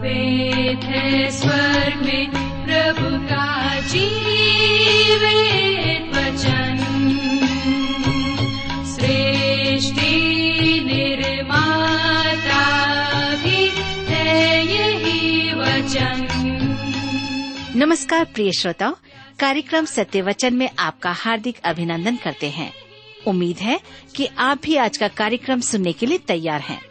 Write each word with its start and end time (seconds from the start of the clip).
वेद 0.00 0.84
है 0.84 1.30
स्वर्ग 1.30 2.02
में 2.06 2.30
प्रभु 2.64 3.26
का 3.26 3.80
जीवित 3.80 5.26
वचन। 6.16 6.76
सृष्टि 8.86 10.14
निर्माता 10.86 12.64
भी 13.34 13.70
है 14.08 14.66
यही 14.66 15.54
वचन। 15.54 16.26
नमस्कार 17.76 18.24
प्रिय 18.24 18.52
श्रोताओ, 18.52 18.96
कार्यक्रम 19.40 19.84
सत्य 19.84 20.22
वचन 20.22 20.54
में 20.54 20.70
आपका 20.78 21.12
हार्दिक 21.12 21.58
अभिनंदन 21.64 22.16
करते 22.16 22.50
हैं। 22.50 22.72
उम्मीद 23.26 23.56
है 23.56 23.80
कि 24.16 24.28
आप 24.38 24.60
भी 24.62 24.76
आज 24.76 24.96
का 24.96 25.08
कार्यक्रम 25.08 25.60
सुनने 25.60 25.92
के 25.92 26.06
लिए 26.06 26.18
तैयार 26.18 26.60
हैं। 26.60 26.90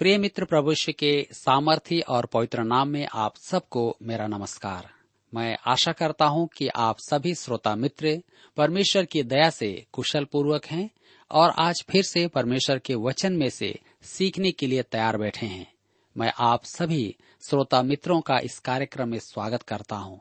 प्रिय 0.00 0.18
मित्र 0.18 0.44
प्रभुष्य 0.44 0.92
के 0.92 1.28
सामर्थ्य 1.32 2.00
और 2.00 2.26
पवित्र 2.26 2.62
नाम 2.62 2.88
में 2.88 3.08
आप 3.14 3.36
सबको 3.36 3.96
मेरा 4.02 4.26
नमस्कार। 4.26 4.88
मैं 5.34 5.56
आशा 5.66 5.92
करता 5.92 6.24
हूँ 6.24 6.48
कि 6.56 6.68
आप 6.68 6.96
सभी 6.98 7.34
श्रोता 7.34 7.76
मित्र 7.76 8.22
परमेश्वर 8.56 9.04
की 9.04 9.22
दया 9.22 9.50
से 9.50 9.86
कुशल 9.92 10.24
पूर्वक 10.24 10.66
हैं 10.66 10.90
और 11.30 11.50
आज 11.50 11.84
फिर 11.90 12.02
से 12.02 12.28
परमेश्वर 12.28 12.78
के 12.78 12.94
वचन 12.94 13.32
में 13.32 13.50
से 13.50 13.80
सीखने 14.02 14.52
के 14.52 14.66
लिए 14.66 14.82
तैयार 14.82 15.16
बैठे 15.16 15.46
हैं। 15.46 15.72
मैं 16.16 16.32
आप 16.38 16.64
सभी 16.64 17.16
श्रोता 17.48 17.82
मित्रों 17.82 18.20
का 18.20 18.38
इस 18.38 18.58
कार्यक्रम 18.58 19.08
में 19.08 19.18
स्वागत 19.18 19.62
करता 19.62 19.96
हूँ 19.96 20.20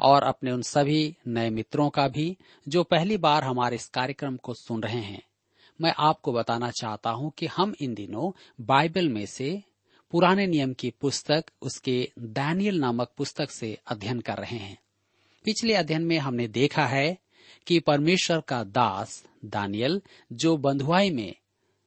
और 0.00 0.22
अपने 0.22 0.50
उन 0.50 0.62
सभी 0.62 1.16
नए 1.26 1.50
मित्रों 1.50 1.90
का 1.90 2.08
भी 2.08 2.36
जो 2.68 2.82
पहली 2.82 3.16
बार 3.16 3.44
हमारे 3.44 3.76
इस 3.76 3.88
कार्यक्रम 3.88 4.36
को 4.36 4.54
सुन 4.54 4.82
रहे 4.82 5.00
हैं। 5.00 5.27
मैं 5.80 5.94
आपको 5.98 6.32
बताना 6.32 6.70
चाहता 6.70 7.10
हूँ 7.10 7.32
कि 7.38 7.46
हम 7.46 7.74
इन 7.80 7.94
दिनों 7.94 8.30
बाइबल 8.60 9.08
में 9.08 9.26
से 9.26 9.62
पुराने 10.10 10.46
नियम 10.46 10.72
की 10.72 10.90
पुस्तक, 10.90 11.44
उसके 11.62 12.12
डैनियल 12.18 12.78
नामक 12.80 13.12
पुस्तक 13.16 13.50
से 13.50 13.78
अध्ययन 13.86 14.20
कर 14.20 14.38
रहे 14.38 14.58
हैं। 14.58 14.78
पिछले 15.44 15.74
अध्ययन 15.74 16.02
में 16.02 16.18
हमने 16.18 16.48
देखा 16.48 16.86
है 16.86 17.18
कि 17.66 17.80
परमेश्वर 17.80 18.40
का 18.40 18.64
दास 18.64 19.24
दानियल, 19.44 20.02
जो 20.32 20.56
बंधुआई 20.56 21.10
में 21.10 21.34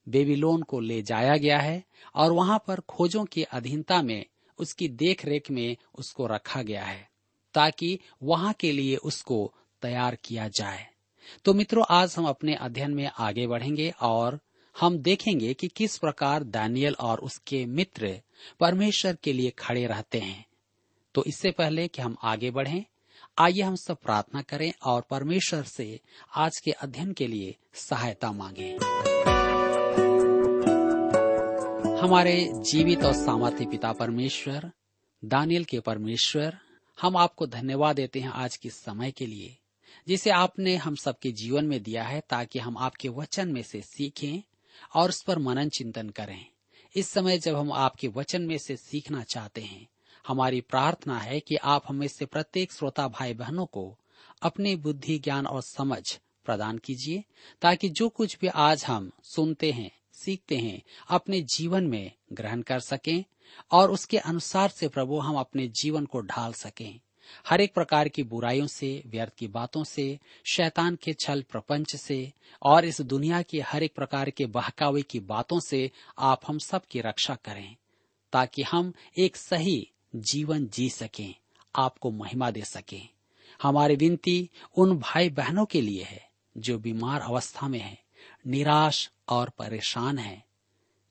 बेबीलोन 0.09 0.62
को 0.62 0.80
ले 0.80 1.02
जाया 1.02 1.38
गया 1.38 1.59
है 1.59 1.84
और 2.16 2.31
वहाँ 2.31 2.64
पर 2.67 2.80
खोजों 2.80 3.25
की 3.25 3.44
अधीनता 3.44 4.02
में 4.02 4.25
उसकी 4.59 4.88
देख 4.88 5.25
रेख 5.25 5.52
में 5.52 5.78
उसको 5.95 6.28
रखा 6.28 6.62
गया 6.62 6.84
है, 6.84 7.09
ताकि 7.53 8.00
वहाँ 8.23 8.53
के 8.53 8.72
लिए 8.72 8.95
उसको 8.95 9.53
तैयार 9.81 10.16
किया 10.16 10.47
जाए। 10.47 10.91
तो 11.46 11.54
मित्रों, 11.54 11.84
आज 11.90 12.16
हम 12.18 12.26
अपने 12.26 12.56
अध्ययन 12.56 12.92
में 12.92 13.12
आगे 13.20 13.48
बढ़ेंगे 13.48 13.94
और 14.02 14.40
हम 14.80 14.98
देखेंगे 14.98 15.54
कि 15.54 15.68
किस 15.68 15.98
प्रकार 15.98 16.44
दानियल 16.44 16.96
और 17.00 17.20
उसके 17.20 17.66
मित्र 17.66 18.22
परमेश्वर 18.60 19.18
के 19.24 19.34
लिए 19.34 19.50
खड़े 19.50 19.86
रहते 19.86 20.20
हैं। 20.20 20.46
तो 21.14 21.24
इससे 21.24 21.52
पहले 21.52 21.88
कि 21.88 22.02
हम 22.02 22.18
आगे 22.24 22.52
बढ़ें, 22.52 22.84
आइए 23.38 23.62
हम 23.62 23.76
सब 23.76 23.98
प्रार्थना 23.98 24.42
करें 24.42 24.74
और 24.84 25.02
परमेश्वर 25.02 25.64
से 25.64 26.00
आज 26.36 26.59
के 26.59 26.72
अध्ययन 26.72 27.14
के 27.14 27.28
लिए 27.28 27.56
सहायता 27.74 28.32
मांगे। 28.32 28.78
हमारे 32.02 32.52
जीवित 32.53 33.03
और 33.03 33.13
सामर्थ्य 33.13 33.66
पिता 33.66 33.94
परमेश्वर, 33.94 34.72
दानियल 35.25 35.63
के 35.63 35.80
परमेश्वर, 35.80 36.58
हम 37.02 37.18
आपको 37.18 37.48
धन्यवाद 37.48 37.96
देते 37.96 38.19
हैं 38.19 38.30
आज 38.30 38.58
के 38.58 38.69
समय 38.69 39.12
के 39.12 39.25
लिए। 39.25 39.58
जिसे 40.07 40.29
आपने 40.29 40.75
हम 40.75 40.96
सबके 40.96 41.31
जीवन 41.31 41.66
में 41.66 41.84
दिया 41.84 42.03
है 42.03 42.22
ताकि 42.29 42.59
हम 42.59 42.78
आपके 42.78 43.09
वचन 43.09 43.47
में 43.47 43.63
से 43.63 43.81
सीखें 43.81 44.41
और 44.96 45.09
उस 45.09 45.24
पर 45.24 45.40
मनन 45.40 45.69
चिंतन 45.69 46.09
करें। 46.09 46.46
इस 46.96 47.09
समय 47.09 47.38
जब 47.38 47.56
हम 47.56 47.72
आपके 47.72 48.07
वचन 48.07 48.41
में 48.41 48.57
से 48.57 48.75
सीखना 48.75 49.24
चाहते 49.24 49.62
हैं, 49.62 49.88
हमारी 50.28 50.62
प्रार्थना 50.62 51.19
है 51.19 51.40
कि 51.40 51.56
आप 51.56 51.84
हमें 51.88 52.07
से 52.07 52.25
प्रत्येक 52.25 52.72
श्रोता 52.72 53.07
भाई 53.07 53.34
बहनों 53.34 53.66
को 53.66 53.97
अपनी 54.41 54.75
बुद्धि, 54.75 55.19
ज्ञान 55.19 55.47
और 55.47 55.62
समझ 55.62 56.19
प्रदान 56.46 56.78
कीजिए, 56.78 57.24
ताकि 57.62 57.90
जो 57.90 58.09
कुछ 58.09 58.38
भी 58.41 58.47
आज 58.47 58.85
हम 58.85 59.12
सुनते 59.24 59.72
हैं, 59.72 59.91
सीखते 60.13 60.57
हैं, 60.57 60.81
अपने 61.09 61.41
जीवन 61.41 61.88
में 61.88 62.12
ग्रहण 62.34 62.62
कर 62.62 62.80
सकें 62.80 63.24
और 63.72 63.91
उसके 63.91 64.18
अनुसार 64.18 64.69
से 64.69 64.88
प्रभु 64.88 65.19
हम 65.19 65.35
अपने 65.35 65.68
जीवन 65.68 66.06
को 66.06 66.22
ढाल 66.22 66.53
सकें। 66.53 67.00
हर 67.48 67.62
एक 67.62 67.74
प्रकार 67.74 68.08
की 68.08 68.24
बुराइयों 68.24 68.68
से, 68.68 69.04
व्यर्थ 69.08 69.36
की 69.36 69.48
बातों 69.48 69.84
से, 69.84 70.20
शैतान 70.54 70.96
के 70.96 71.14
छल 71.14 71.42
प्रपंच 71.42 71.96
से, 71.96 72.34
और 72.64 72.86
इस 72.86 73.02
दुनिया 73.02 73.42
की 73.42 73.59
हर 73.59 73.84
एक 73.84 73.96
प्रकार 73.96 74.30
के 74.30 74.46
बहकावे 74.46 75.02
की 75.02 75.20
बातों 75.20 75.60
से 75.60 75.92
आप 76.20 76.42
हम 76.48 76.60
सब 76.60 76.86
की 76.86 77.02
रक्षा 77.02 77.36
करें, 77.36 77.76
ताकि 78.31 78.64
हम 78.64 78.94
एक 79.18 79.36
सही 79.36 79.92
जीवन 80.16 80.68
जी 80.68 80.90
सकें, 80.90 81.36
आपको 81.76 82.12
महिमा 82.12 82.52
दे 82.52 82.62
सकें। 82.62 83.10
हमारी 83.62 83.96
विनती 83.96 84.50
उन 84.78 84.98
भाई 84.98 85.30
बहनों 85.30 85.66
के 85.66 85.81
लिए 85.81 86.04
है, 86.04 86.30
जो 86.58 86.80
बीमार 86.80 87.22
अवस्था 87.22 87.68
में 87.68 87.80
है, 87.80 88.04
निराश 88.48 89.12
और 89.30 89.50
परेशान 89.50 90.18
है, 90.18 90.46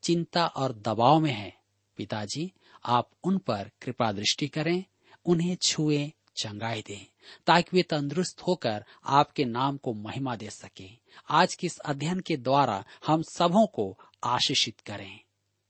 चिंता 0.03 0.47
और 0.47 0.72
दबाव 0.72 1.20
में 1.20 1.32
है। 1.32 1.56
पिताजी, 1.97 2.53
आप 2.84 3.10
उन 3.25 3.38
पर 3.38 3.70
कृपा 3.82 4.12
दृष्टि 4.12 4.49
करें 4.49 4.84
उन्हें 5.25 5.56
छुए, 5.62 6.12
चंगाई 6.36 6.82
दें, 6.86 7.06
ताकि 7.47 7.70
वे 7.72 7.82
तंदुरुस्त 7.82 8.42
होकर 8.42 8.84
आपके 9.06 9.44
नाम 9.44 9.76
को 9.76 9.92
महिमा 9.92 10.36
दे 10.36 10.50
सके। 10.50 10.88
आज 11.28 11.54
के 11.54 11.66
इस 11.66 11.78
अध्ययन 11.78 12.20
के 12.20 12.36
द्वारा 12.36 12.84
हम 13.06 13.22
सबों 13.22 13.66
को 13.66 13.98
आशीषित 14.25 14.81
करें। 14.81 15.20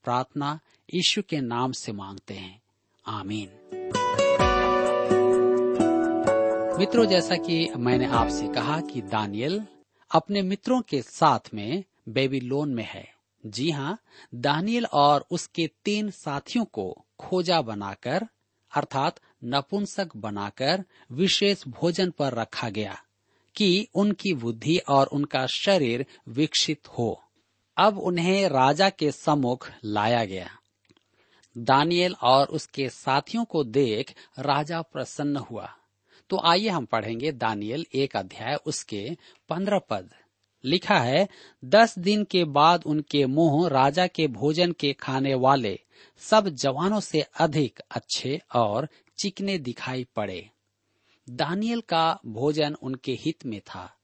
प्रार्थना 0.05 0.61
यीशु 0.95 1.23
के 1.23 1.41
नाम 1.41 1.73
से 1.73 1.93
मांगते 1.93 2.35
हैं। 2.35 2.63
आमीन। 3.07 3.51
मित्रों, 6.79 7.07
जैसा 7.07 7.37
कि 7.37 7.71
मैंने 7.77 8.07
आपसे 8.07 8.49
कहा 8.49 8.81
कि 8.81 9.03
दानियल 9.03 9.67
अपने 10.15 10.43
मित्रों 10.43 10.81
के 10.81 11.03
साथ 11.03 11.55
में 11.55 11.85
बेबीलोन 12.09 12.75
में 12.75 12.85
है। 12.85 13.15
जी 13.47 13.71
हाँ 13.71 13.99
दानियल 14.35 14.87
और 14.87 15.27
उसके 15.31 15.71
तीन 15.85 16.11
साथियों 16.11 16.65
को 16.65 17.05
खोजा 17.19 17.63
बनाकर 17.63 18.29
अर्थात 18.75 19.21
नपुंसक 19.45 20.09
बनाकर 20.17 20.85
विशेष 21.13 21.65
भोजन 21.69 22.11
पर 22.11 22.35
रखा 22.35 22.71
गया 22.71 23.03
कि 23.57 23.89
उनकी 23.95 24.33
बुद्धि 24.33 24.79
और 24.79 25.07
उनका 25.07 25.47
शरीर 25.47 26.07
विकसित 26.29 26.89
हो। 26.89 27.25
अब 27.77 27.99
उन्हें 27.99 28.49
राजा 28.49 28.91
के 28.91 29.13
सम्मुख 29.13 29.71
लाया 29.85 30.25
गया। 30.25 30.51
दानियल 31.59 32.17
और 32.23 32.47
उसके 32.47 32.89
साथियों 32.89 33.45
को 33.45 33.65
देख 33.65 34.15
राजा 34.39 34.83
प्रसन्न 34.83 35.37
हुआ। 35.37 35.77
तो 36.31 36.41
आइए 36.45 36.69
हम 36.69 36.85
पढ़ेंगे 36.85 37.33
दानियल 37.33 37.87
एक 37.95 38.17
अध्याय 38.17 38.55
उसके 38.67 39.17
पंद्रह 39.49 39.79
पद। 39.79 40.11
लिखा 40.65 40.99
है, 40.99 41.29
दस 41.65 41.99
दिन 41.99 42.25
के 42.25 42.45
बाद 42.45 42.83
उनके 42.87 43.27
मुँह 43.27 43.69
राजा 43.69 44.07
के 44.07 44.27
भोजन 44.27 44.73
के 44.73 44.93
खाने 44.93 45.35
वाले 45.35 45.81
सब 46.19 46.49
जवानों 46.49 47.01
से 47.01 47.21
अधिक 47.21 47.81
अच्छे 47.91 48.41
और 48.55 48.89
चिकने 49.19 49.59
दिखाई 49.59 50.07
पड़े। 50.17 50.51
दानियल 51.31 51.81
का 51.81 52.21
भोजन 52.27 52.75
उनके 52.75 53.13
हित 53.13 53.47
में 53.47 53.61
था। 53.61 53.97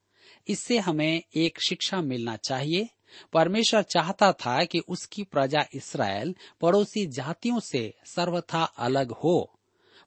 इससे 0.48 0.78
हमें 0.78 1.22
एक 1.36 1.58
शिक्षा 1.68 2.02
मिलना 2.02 2.36
चाहिए। 2.36 2.88
परमेश्वर 3.32 3.82
चाहता 3.82 4.32
था 4.32 4.64
कि 4.64 4.78
उसकी 4.78 5.24
प्रजा 5.24 5.66
इसराइल 5.74 6.34
पड़ोसी 6.60 7.06
जातियों 7.06 7.60
से 7.60 7.94
सर्वथा 8.04 8.62
अलग 8.62 9.12
हो। 9.12 9.58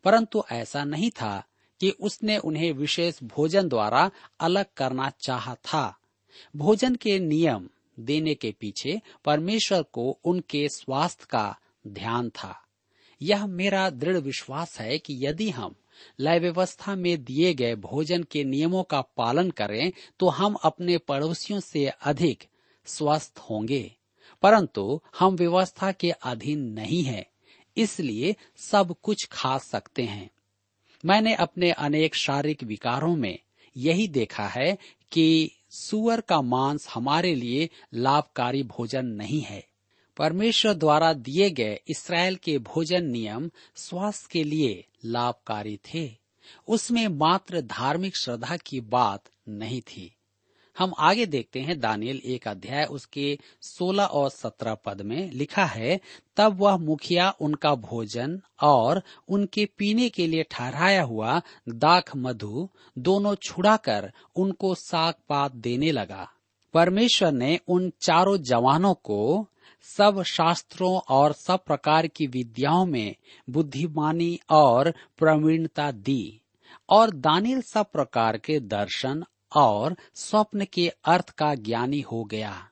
परंतु 0.03 0.44
ऐसा 0.51 0.83
नहीं 0.83 1.09
था 1.09 1.44
कि 1.79 1.89
उसने 1.89 2.38
उन्हें 2.38 2.71
विशेष 2.71 3.24
भोजन 3.24 3.68
द्वारा 3.68 4.12
अलग 4.39 4.65
करना 4.77 5.09
चाहा 5.09 5.56
था। 5.56 5.99
भोजन 6.55 6.95
के 6.95 7.19
नियम 7.19 7.69
देने 7.99 8.33
के 8.35 8.53
पीछे 8.59 9.01
परमेश्वर 9.25 9.83
को 9.83 10.17
उनके 10.25 10.67
स्वास्थ्य 10.69 11.25
का 11.29 11.55
ध्यान 11.87 12.29
था। 12.29 12.55
यह 13.21 13.45
मेरा 13.45 13.89
दृढ़ 13.89 14.17
विश्वास 14.17 14.79
है 14.79 14.97
कि 14.97 15.25
यदि 15.25 15.49
हम 15.49 15.75
लय 16.19 16.39
व्यवस्था 16.39 16.95
में 16.95 17.23
दिए 17.23 17.53
गए 17.53 17.75
भोजन 17.75 18.23
के 18.23 18.43
नियमों 18.43 18.83
का 18.83 19.01
पालन 19.01 19.49
करें 19.51 19.91
तो 20.19 20.29
हम 20.29 20.53
अपने 20.53 20.97
पड़ोसियों 20.97 21.59
से 21.59 21.85
अधिक 21.85 22.43
स्वस्थ 22.85 23.39
होंगे। 23.49 23.91
परंतु 24.41 25.01
हम 25.19 25.35
व्यवस्था 25.35 25.91
के 25.91 26.11
अधीन 26.11 26.59
नहीं 26.73 27.03
हैं, 27.03 27.25
इसलिए 27.77 28.35
सब 28.57 28.95
कुछ 29.03 29.25
खा 29.25 29.57
सकते 29.57 30.03
हैं। 30.03 30.29
मैंने 31.05 31.33
अपने 31.33 31.71
अनेक 31.71 32.15
शारीरिक 32.15 32.63
विकारों 32.63 33.15
में 33.15 33.37
यही 33.77 34.07
देखा 34.07 34.47
है 34.47 34.77
कि 35.11 35.51
सुअर 35.69 36.21
का 36.21 36.42
मांस 36.42 36.88
हमारे 36.94 37.36
लिए 37.36 37.69
लाभकारी 37.94 38.63
भोजन 38.63 39.06
नहीं 39.06 39.42
है। 39.42 39.68
परमेश्वर 40.18 40.74
द्वारा 40.74 41.13
दिए 41.13 41.50
गए 41.50 41.80
इसराइल 41.88 42.36
के 42.36 42.57
भोजन 42.57 43.04
नियम 43.04 43.51
स्वास्थ्य 43.75 44.27
के 44.31 44.44
लिए 44.44 44.86
लाभकारी 45.06 45.80
थे। 45.94 46.16
उसमें 46.68 47.07
मात्र 47.07 47.62
धार्मिक 47.62 48.18
श्रद्धा 48.18 48.57
की 48.57 48.81
बात 48.81 49.24
नहीं 49.50 49.81
थी। 49.81 50.16
हम 50.79 50.93
आगे 50.99 51.25
देखते 51.25 51.59
हैं 51.59 51.79
दानियल 51.79 52.21
एक 52.25 52.47
अध्याय, 52.47 52.85
उसके 52.85 53.39
16 53.61 54.05
और 54.05 54.29
17 54.29 54.77
पद 54.85 55.01
में 55.01 55.31
लिखा 55.31 55.65
है, 55.65 55.99
तब 56.37 56.57
वह 56.59 56.77
मुखिया 56.77 57.29
उनका 57.41 57.75
भोजन 57.75 58.41
और 58.63 59.01
उनके 59.27 59.65
पीने 59.77 60.09
के 60.09 60.27
लिए 60.27 60.43
ठहराया 60.43 61.03
हुआ 61.03 61.41
दाख 61.69 62.15
मधु 62.15 62.69
दोनों 62.97 63.35
छुड़ाकर 63.35 64.11
उनको 64.35 64.75
साग 64.75 65.13
पात 65.29 65.55
देने 65.55 65.91
लगा। 65.91 66.27
परमेश्वर 66.73 67.31
ने 67.31 67.59
उन 67.67 67.91
चारों 68.01 68.37
जवानों 68.37 68.93
को 68.93 69.47
सब 69.97 70.23
शास्त्रों 70.23 70.99
और 71.09 71.33
सब 71.33 71.63
प्रकार 71.65 72.07
की 72.07 72.27
विद्याओं 72.27 72.85
में 72.85 73.15
बुद्धिमानी 73.49 74.39
और 74.49 74.91
प्रवीणता 75.17 75.91
दी 75.91 76.41
और 76.89 77.11
दानिल 77.11 77.61
सब 77.61 77.91
प्रकार 77.91 78.37
के 78.37 78.59
दर्शन 78.59 79.23
और 79.56 79.96
स्वप्न 80.16 80.66
के 80.66 80.90
अर्थ 80.90 81.30
का 81.30 81.56
ज्ञानी 81.56 82.01
हो 82.01 82.24
गया। 82.24 82.69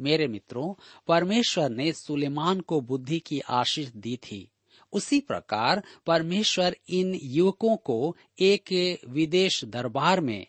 मेरे 0.00 0.26
मित्रों, 0.26 0.74
परमेश्वर 1.06 1.70
ने 1.70 1.92
सुलेमान 1.92 2.60
को 2.60 2.80
बुद्धि 2.80 3.18
की 3.18 3.40
आशीष 3.40 3.88
दी 3.88 4.16
थी। 4.16 4.50
उसी 4.92 5.20
प्रकार 5.20 5.82
परमेश्वर 6.06 6.76
इन 6.88 7.20
युवकों 7.22 7.76
को 7.76 8.16
एक 8.38 8.98
विदेश 9.08 9.64
दरबार 9.64 10.20
में 10.20 10.46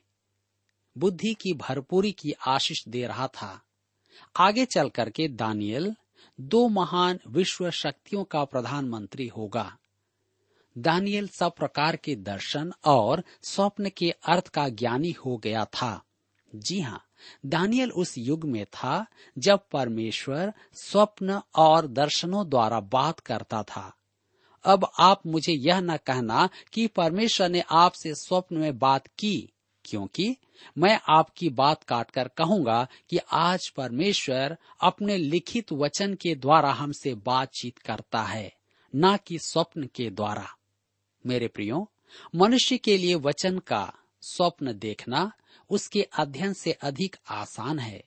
बुद्धि 0.97 1.33
की 1.33 1.53
भरपूरी 1.53 2.11
की 2.11 2.31
आशीष 2.31 2.87
दे 2.87 3.07
रहा 3.07 3.27
था। 3.27 3.61
आगे 4.35 4.65
चल 4.65 4.89
करके 4.89 5.27
दानियल, 5.27 5.95
दो 6.41 6.67
महान 6.67 7.19
विश्व 7.27 7.69
शक्तियों 7.69 8.23
का 8.23 8.43
प्रधानमंत्री 8.43 9.27
होगा। 9.27 9.77
दानियल 10.77 11.27
सब 11.27 11.55
प्रकार 11.55 11.95
के 11.95 12.15
दर्शन 12.15 12.71
और 12.85 13.23
स्वप्न 13.43 13.89
के 13.89 14.09
अर्थ 14.25 14.47
का 14.47 14.67
ज्ञानी 14.69 15.11
हो 15.11 15.37
गया 15.37 15.65
था। 15.65 16.01
जी 16.55 16.79
हाँ 16.81 17.03
दानियल 17.45 17.91
उस 17.91 18.17
युग 18.17 18.43
में 18.43 18.65
था 18.65 19.05
जब 19.37 19.59
परमेश्वर 19.71 20.53
स्वप्न 20.73 21.41
और 21.55 21.87
दर्शनों 21.87 22.49
द्वारा 22.49 22.79
बात 22.79 23.19
करता 23.19 23.63
था। 23.63 23.93
अब 24.65 24.87
आप 24.99 25.25
मुझे 25.27 25.53
यह 25.53 25.79
न 25.79 25.97
कहना 25.97 26.49
कि 26.73 26.87
परमेश्वर 26.87 27.49
ने 27.49 27.63
आपसे 27.69 28.13
स्वप्न 28.15 28.57
में 28.57 28.77
बात 28.79 29.07
की, 29.07 29.53
क्योंकि 29.85 30.35
मैं 30.77 30.99
आपकी 31.09 31.49
बात 31.49 31.83
काटकर 31.83 32.27
कहूँगा 32.27 32.87
कि 33.09 33.17
आज 33.31 33.69
परमेश्वर 33.69 34.57
अपने 34.81 35.17
लिखित 35.17 35.71
वचन 35.73 36.13
के 36.13 36.35
द्वारा 36.35 36.71
हमसे 36.71 37.13
बातचीत 37.15 37.77
करता 37.77 38.21
है, 38.21 38.51
न 38.95 39.17
कि 39.27 39.39
स्वप्न 39.39 39.89
के 39.95 40.09
द्वारा। 40.09 40.47
मेरे 41.27 41.47
प्रियो, 41.47 41.89
मनुष्य 42.35 42.77
के 42.77 42.97
लिए 42.97 43.15
वचन 43.15 43.59
का 43.59 43.93
स्वप्न 44.21 44.73
देखना 44.79 45.31
उसके 45.69 46.01
अध्ययन 46.17 46.53
से 46.53 46.71
अधिक 46.71 47.15
आसान 47.29 47.79
है। 47.79 48.03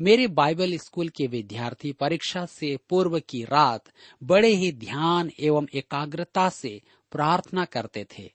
मेरे 0.00 0.26
बाइबल 0.26 0.76
स्कूल 0.76 1.08
के 1.08 1.26
विद्यार्थी 1.26 1.92
परीक्षा 1.92 2.44
से 2.46 2.76
पूर्व 2.88 3.18
की 3.20 3.42
रात 3.44 3.84
बड़े 4.22 4.48
ही 4.48 4.72
ध्यान 4.72 5.30
एवं 5.40 5.66
एकाग्रता 5.74 6.48
से 6.48 6.80
प्रार्थना 7.12 7.64
करते 7.64 8.06
थे। 8.18 8.30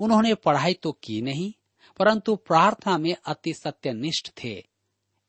उन्होंने 0.00 0.34
पढ़ाई 0.34 0.74
तो 0.74 0.92
की 0.92 1.20
नहीं, 1.22 1.52
परंतु 1.98 2.36
प्रार्थना 2.36 2.98
में 2.98 3.16
अति 3.26 3.52
सत्यनिष्ठ 3.52 4.30
थे। 4.44 4.66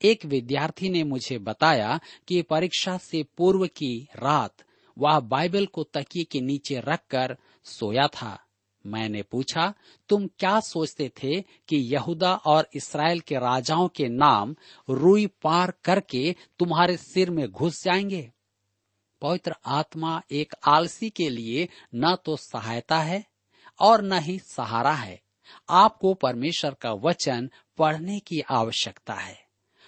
एक 0.01 0.25
विद्यार्थी 0.25 0.89
ने 0.89 1.03
मुझे 1.03 1.37
बताया 1.37 1.99
कि 2.27 2.41
परीक्षा 2.41 2.97
से 2.97 3.23
पूर्व 3.37 3.65
की 3.67 4.07
रात 4.15 4.63
वह 4.97 5.19
बाइबल 5.19 5.65
को 5.65 5.83
तकिए 5.83 6.23
के 6.23 6.41
नीचे 6.41 6.79
रखकर 6.79 7.37
सोया 7.63 8.07
था। 8.07 8.45
मैंने 8.85 9.23
पूछा, 9.23 9.73
तुम 10.09 10.27
क्या 10.27 10.59
सोचते 10.59 11.11
थे 11.23 11.41
कि 11.41 11.75
यहूदा 11.75 12.35
और 12.35 12.69
इसराइल 12.73 13.19
के 13.19 13.35
राजाओं 13.35 13.87
के 13.87 14.07
नाम 14.07 14.55
रुई 14.89 15.27
पार 15.27 15.73
करके 15.83 16.35
तुम्हारे 16.59 16.97
सिर 16.97 17.29
में 17.29 17.51
घुस 17.51 17.83
जाएँगे? 17.83 18.31
पवित्र 19.21 19.55
आत्मा 19.65 20.21
एक 20.31 20.55
आलसी 20.67 21.09
के 21.09 21.29
लिए 21.29 21.69
न 21.95 22.17
तो 22.25 22.35
सहायता 22.35 22.99
है 22.99 23.25
और 23.79 24.01
न 24.01 24.13
ही 24.13 24.39
सहारा 24.39 24.93
है। 24.93 25.21
आपको 25.69 26.13
परमेश्वर 26.13 26.73
का 26.73 26.93
वचन 26.93 27.49
पढ़ने 27.77 28.19
की 28.19 28.41
आवश्यकता 28.41 29.13
है। 29.13 29.45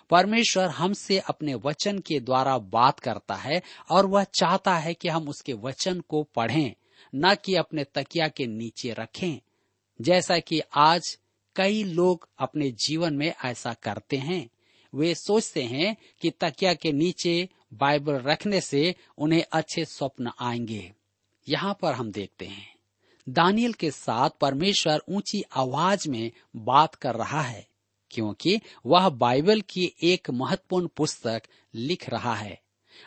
परमेश्वर 0.10 0.70
हमसे 0.70 1.20
अपने 1.20 1.54
वचन 1.54 2.00
के 2.00 2.20
द्वारा 2.20 2.58
बात 2.58 3.00
करता 3.00 3.36
है 3.36 3.62
और 3.92 4.06
वह 4.06 4.24
चाहता 4.24 4.78
है 4.78 4.94
कि 4.94 5.08
हम 5.08 5.30
उसके 5.30 5.54
वचन 5.54 6.02
को 6.02 6.24
पढ़ें। 6.24 6.76
न 7.16 7.36
कि 7.36 7.56
अपने 7.56 7.84
तकिया 7.84 8.28
के 8.28 8.48
नीचे 8.48 8.94
रखें। 8.94 9.42
जैसा 10.02 10.40
कि 10.40 10.62
आज 10.76 11.20
कई 11.56 11.84
लोग 11.84 12.30
अपने 12.40 12.72
जीवन 12.72 13.14
में 13.14 13.34
ऐसा 13.46 13.74
करते 13.74 14.18
हैं। 14.18 14.50
वे 14.96 15.16
सोचते 15.16 15.64
हैं 15.64 15.98
कि 16.22 16.30
तकिया 16.30 16.74
के 16.74 16.92
नीचे 16.92 17.50
बाइबल 17.74 18.14
रखने 18.14 18.62
से 18.62 18.96
उन्हें 19.18 19.44
अच्छे 19.52 19.86
स्वप्न 19.86 20.32
आएँगे। 20.40 20.94
यहाँ 21.50 21.78
पर 21.82 21.94
हम 21.94 22.12
देखते 22.12 22.46
हैं। 22.46 22.76
दानियल 23.30 23.74
के 23.74 23.92
साथ 23.92 24.30
परमेश्वर 24.30 25.02
ऊँची 25.10 25.44
आवाज़ 25.56 26.10
में 26.10 26.32
बात 26.56 26.96
कर 26.96 27.16
रहा 27.16 27.42
है, 27.42 27.68
क्योंकि 28.12 28.62
वह 28.86 29.10
बाइबल 29.10 29.62
की 29.62 29.96
एक 30.04 30.30
महत्वपूर्ण 30.30 30.88
पुस्तक 30.88 31.44
लिख 31.76 32.10
रहा 32.10 32.36
है। 32.36 32.62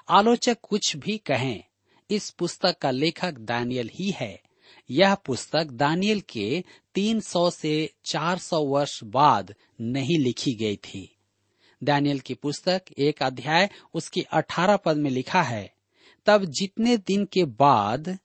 आलोचक 0.08 0.58
कुछ 0.62 0.96
भी 0.96 1.18
कहें 1.18 1.64
इस 2.10 2.30
पुस्तक 2.30 2.78
का 2.78 2.90
लेखक 2.90 3.34
दानियल 3.34 3.90
ही 3.94 4.10
है। 4.10 4.42
यह 4.90 5.14
पुस्तक 5.14 5.64
दानियल 5.64 6.20
के 6.20 6.64
300 6.94 7.50
से 7.50 7.94
400 8.04 8.64
वर्ष 8.64 9.04
बाद 9.04 9.54
नहीं 9.80 10.18
लिखी 10.18 10.54
गई 10.54 10.76
थी। 10.76 11.16
दानियल 11.84 12.20
की 12.20 12.34
पुस्तक 12.34 12.82
एक 12.98 13.22
अध्याय, 13.22 13.70
उसके 13.94 14.20
18 14.20 14.76
पद 14.76 14.96
में 14.96 15.10
लिखा 15.10 15.42
है, 15.42 15.74
तब 16.26 16.44
जितने 16.44 16.96
दिन 16.96 17.24
के 17.24 17.44
बाद 17.44 18.18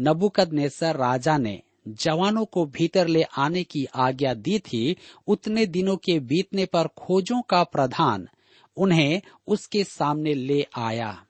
नबुकद 0.00 0.70
राजा 0.82 1.38
ने 1.38 1.62
जवानों 1.88 2.44
को 2.44 2.66
भीतर 2.66 3.06
ले 3.06 3.22
आने 3.22 3.64
की 3.64 3.84
आज्ञा 3.84 4.34
दी 4.34 4.58
थी, 4.58 4.96
उतने 5.26 5.66
दिनों 5.66 5.96
के 5.96 6.20
बीतने 6.20 6.66
पर 6.66 6.86
खोजों 6.86 7.42
का 7.42 7.64
प्रधान 7.64 8.28
उन्हें 8.76 9.22
उसके 9.46 9.84
सामने 9.84 10.34
ले 10.34 10.66
आया। 10.76 11.26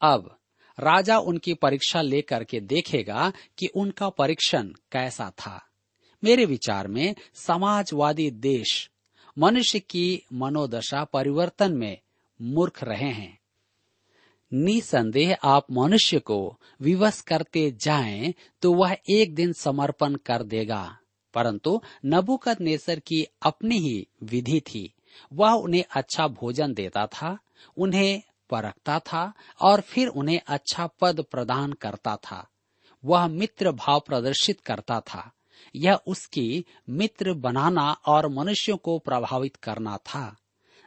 अब 0.00 0.38
राजा 0.78 1.18
उनकी 1.18 1.54
परीक्षा 1.54 2.02
लेकर 2.02 2.44
के 2.44 2.60
देखेगा 2.60 3.32
कि 3.58 3.66
उनका 3.66 4.08
परीक्षण 4.08 4.68
कैसा 4.92 5.30
था। 5.30 5.66
मेरे 6.24 6.44
विचार 6.44 6.88
में 6.88 7.14
समाजवादी 7.34 8.30
देश, 8.30 8.90
मनुष्य 9.38 9.78
की 9.78 10.22
मनोदशा 10.32 11.04
परिवर्तन 11.04 11.72
में 11.72 11.98
मूर्ख 12.42 12.84
रहे 12.84 13.10
हैं। 13.10 13.38
निसंदेह 14.52 15.36
आप 15.44 15.66
मनुष्य 15.72 16.18
को 16.18 16.60
विवश 16.80 17.20
करते 17.20 17.70
जाएँ 17.70 18.34
तो 18.62 18.72
वह 18.72 18.96
एक 19.10 19.34
दिन 19.34 19.52
समर्पण 19.52 20.14
कर 20.14 20.42
देगा। 20.42 20.98
परंतु 21.34 21.80
नबुकद 22.06 22.56
नेसर 22.60 22.98
की 22.98 23.26
अपनी 23.42 23.78
ही 23.78 24.06
विधि 24.22 24.60
थी। 24.60 24.94
वह 25.32 25.50
उन्हें 25.50 25.84
अच्छा 25.96 26.28
भोजन 26.28 26.74
देता 26.74 27.06
था, 27.06 27.38
उन्हें 27.76 28.22
परखता 28.50 28.98
था 28.98 29.32
और 29.60 29.80
फिर 29.80 30.08
उन्हें 30.08 30.40
अच्छा 30.46 30.86
पद 30.86 31.24
प्रदान 31.30 31.72
करता 31.72 32.16
था। 32.16 32.48
वह 33.04 33.26
मित्र 33.26 33.72
भाव 33.72 34.00
प्रदर्शित 34.06 34.60
करता 34.60 35.00
था। 35.00 35.32
यह 35.76 35.94
उसकी 35.94 36.64
मित्र 36.90 37.32
बनाना 37.32 37.92
और 37.92 38.28
मनुष्यों 38.28 38.76
को 38.76 38.98
प्रभावित 38.98 39.56
करना 39.56 39.96
था। 39.96 40.36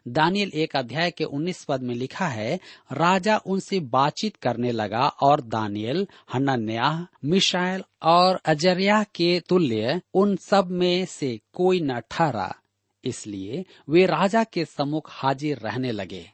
दानियल 0.07 0.51
एक 0.53 0.75
अध्याय 0.75 1.11
के 1.11 1.23
उन्नीस 1.23 1.63
पद 1.63 1.81
में 1.81 1.95
लिखा 1.95 2.27
है, 2.27 2.59
राजा 2.91 3.37
उनसे 3.37 3.79
बातचीत 3.79 4.35
करने 4.35 4.71
लगा 4.71 5.07
और 5.07 5.41
दानियल 5.41 6.07
हनन्या 6.33 7.07
मिशाइल 7.25 7.83
और 8.03 8.41
अजरिया 8.45 9.03
के 9.03 9.39
तुल्य 9.39 10.01
उन 10.13 10.35
सब 10.35 10.67
में 10.67 11.05
से 11.05 11.39
कोई 11.53 11.81
न 11.81 11.99
ठहरा। 11.99 12.55
इसलिए 13.03 13.65
वे 13.89 14.05
राजा 14.05 14.43
के 14.43 14.65
सम्मुख 14.65 15.07
हाजिर 15.09 15.57
रहने 15.57 15.91
लगे। 15.91 16.31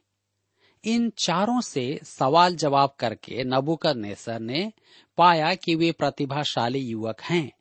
इन 0.85 1.09
चारों 1.17 1.61
से 1.61 1.99
सवाल 2.03 2.55
जवाब 2.55 2.95
करके 2.99 3.43
नबुकद 3.43 3.97
नेसर 3.97 4.39
ने 4.39 4.71
पाया 5.17 5.53
कि 5.55 5.75
वे 5.75 5.91
प्रतिभाशाली 5.91 6.79
युवक 6.79 7.21
हैं 7.21 7.51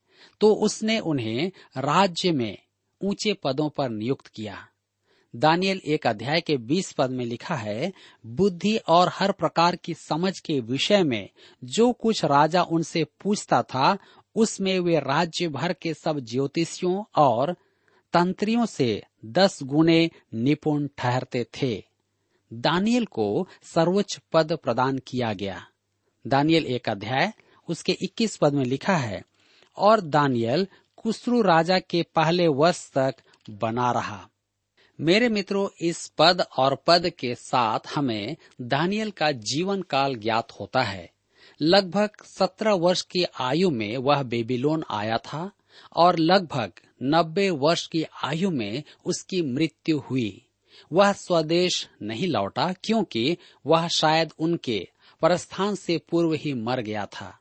तो 0.41 0.55
उसने 0.55 0.99
उन्हें 0.99 1.51
राज्य 1.77 2.33
में 2.33 2.59
ऊँचे 3.01 3.33
पदों 3.33 3.69
पर 3.69 3.91
नियुक्त 3.91 4.27
किया। 4.27 4.69
दानियल 5.37 5.81
एक 5.87 6.07
अध्याय 6.07 6.41
के 6.41 6.57
बीस 6.57 6.93
पद 6.93 7.11
में 7.11 7.25
लिखा 7.25 7.55
है, 7.55 7.93
बुद्धि 8.27 8.77
और 8.77 9.11
हर 9.13 9.33
प्रकार 9.33 9.77
की 9.77 9.95
समझ 9.95 10.39
के 10.39 10.61
विषय 10.61 11.03
में 11.03 11.29
जो 11.65 11.93
कुछ 11.93 12.25
राजा 12.25 12.63
उनसे 12.63 13.05
पूछता 13.05 13.63
था, 13.63 13.99
उसमें 14.37 14.79
वे 14.79 14.99
राज्य 14.99 15.49
भर 15.49 15.73
के 15.73 15.95
सब 15.95 16.21
ज्योतिषियों 16.21 17.05
और 17.17 17.53
तंत्रियों 18.13 18.67
से 18.67 19.03
दस 19.25 19.63
गुने 19.63 20.11
निपुण 20.35 20.89
ठहरते 20.99 21.45
थे। 21.45 21.92
दानियल 22.53 23.05
को 23.05 23.49
सर्वोच्च 23.63 24.21
पद 24.33 24.53
प्रदान 24.53 24.99
किया 24.99 25.33
गया। 25.33 25.67
दानियल 26.27 26.67
एक 26.67 26.89
अध्याय, 26.89 27.33
उसके 27.69 27.93
21 27.93 28.37
पद 28.37 28.53
में 28.53 28.65
लिखा 28.65 28.97
है, 28.97 29.25
और 29.77 30.01
दानियल 30.01 30.67
कुसरू 30.97 31.43
राजा 31.43 31.79
के 31.79 32.03
पहले 32.03 32.49
वर्ष 32.49 32.91
तक 32.93 33.15
बना 33.51 33.93
रहा। 33.93 34.29
मेरे 35.01 35.29
मित्रों, 35.29 35.69
इस 35.81 36.13
पद 36.19 36.47
और 36.59 36.83
पद 36.87 37.11
के 37.11 37.35
साथ 37.35 37.81
हमें 37.95 38.37
दानियल 38.61 39.11
का 39.11 39.33
जीवन 39.33 39.83
काल 39.83 40.15
ज्ञात 40.15 40.53
होता 40.53 40.83
है। 40.83 41.13
लगभग 41.63 42.11
सत्रह 42.25 42.73
वर्ष 42.73 43.03
की 43.03 43.25
आयु 43.25 43.71
में 43.71 43.97
वह 43.97 44.23
बेबीलोन 44.23 44.85
आया 44.91 45.19
था, 45.19 45.51
और 45.97 46.19
लगभग 46.19 46.73
नब्बे 47.03 47.51
वर्ष 47.51 47.87
की 47.87 48.05
आयु 48.25 48.51
में 48.51 48.83
उसकी 49.05 49.43
मृत्यु 49.43 49.99
हुई। 49.99 50.47
वह 50.93 51.13
स्वदेश 51.13 51.89
नहीं 52.03 52.29
लौटा 52.29 52.73
क्योंकि 52.85 53.37
वह 53.65 53.89
शायद 53.89 54.33
उनके 54.39 54.79
प्रस्थान 55.23 55.75
से 55.75 55.99
पूर्व 56.11 56.33
ही 56.35 56.55
मर 56.55 56.81
गया 56.81 57.07
था। 57.07 57.39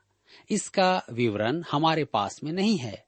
इसका 0.50 1.02
विवरण 1.12 1.62
हमारे 1.70 2.04
पास 2.04 2.40
में 2.44 2.52
नहीं 2.52 2.76
है, 2.78 3.04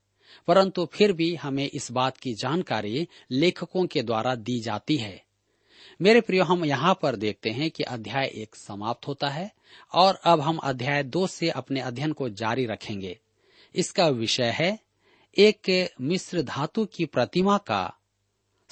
परंतु 0.49 0.85
फिर 0.93 1.13
भी 1.13 1.35
हमें 1.35 1.69
इस 1.69 1.91
बात 1.93 2.17
की 2.17 2.35
जानकारी 2.35 3.07
लेखकों 3.31 3.87
के 3.87 4.03
द्वारा 4.03 4.35
दी 4.35 4.59
जाती 4.61 4.97
है। 4.97 5.23
मेरे 6.01 6.21
प्रियो, 6.21 6.45
हम 6.45 6.65
यहाँ 6.65 6.99
पर 7.03 7.17
देखते 7.17 7.51
हैं 7.51 7.71
कि 7.71 7.83
अध्याय 7.83 8.31
एक 8.35 8.57
समाप्त 8.57 9.07
होता 9.07 9.29
है 9.29 9.51
और 9.95 10.19
अब 10.25 10.41
हम 10.41 10.57
अध्याय 10.57 11.03
दो 11.03 11.27
से 11.27 11.51
अपने 11.51 11.81
अध्ययन 11.81 12.13
को 12.13 12.29
जारी 12.29 12.67
रखेंगे। 12.67 13.19
इसका 13.75 14.09
विषय 14.09 14.51
है, 14.51 14.79
एक 15.37 15.91
मिश्र 16.01 16.43
धातु 16.43 16.85
की 16.87 17.05
प्रतिमा 17.05 17.59
का 17.59 17.95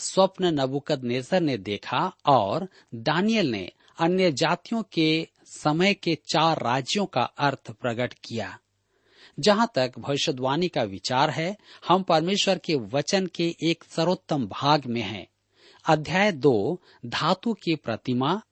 स्वप्न 0.02 0.60
नबुकद 0.60 1.04
नेजर 1.04 1.40
ने 1.40 1.58
देखा 1.58 2.12
और 2.26 2.68
दानियल 2.94 3.50
ने 3.50 3.72
अन्य 4.00 4.32
जातियों 4.32 4.82
के 4.92 5.28
समय 5.46 5.94
के 5.94 6.14
चार 6.14 6.62
राज्यों 6.62 7.06
का 7.06 7.22
अर्थ 7.22 7.70
प्रकट 7.70 8.12
किया। 8.12 8.58
जहाँ 9.40 9.72
तक 9.74 9.92
भविष्यवाणी 9.98 10.68
का 10.68 10.82
विचार 10.82 11.30
है, 11.30 11.56
हम 11.88 12.02
परमेश्वर 12.02 12.58
के 12.58 12.74
वचन 12.74 13.26
के 13.26 13.56
एक 13.62 13.84
सर्वोत्तम 13.84 14.46
भाग 14.46 14.86
में 14.86 15.02
हैं। 15.02 15.26
अध्याय 15.86 16.32
दो, 16.32 16.80
धातु 17.06 17.52
की 17.52 17.76
प्रतिमा। 17.76 18.42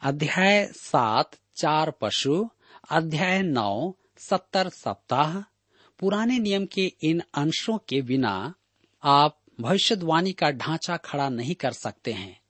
अध्याय 0.00 0.66
सात, 0.66 1.30
चार 1.56 1.90
पशु। 1.90 2.48
अध्याय 2.90 3.42
नौ, 3.42 3.94
सत्तर 4.18 4.68
सप्ताह। 4.68 5.40
पुराने 5.98 6.38
नियम 6.38 6.66
के 6.66 6.92
इन 7.02 7.22
अंशों 7.34 7.78
के 7.78 8.02
बिना 8.02 8.54
आप 9.04 9.41
भविष्यवाणी 9.60 10.32
का 10.32 10.50
ढांचा 10.50 10.96
खड़ा 10.96 11.28
नहीं 11.28 11.54
कर 11.54 11.72
सकते 11.72 12.12
हैं। 12.12 12.40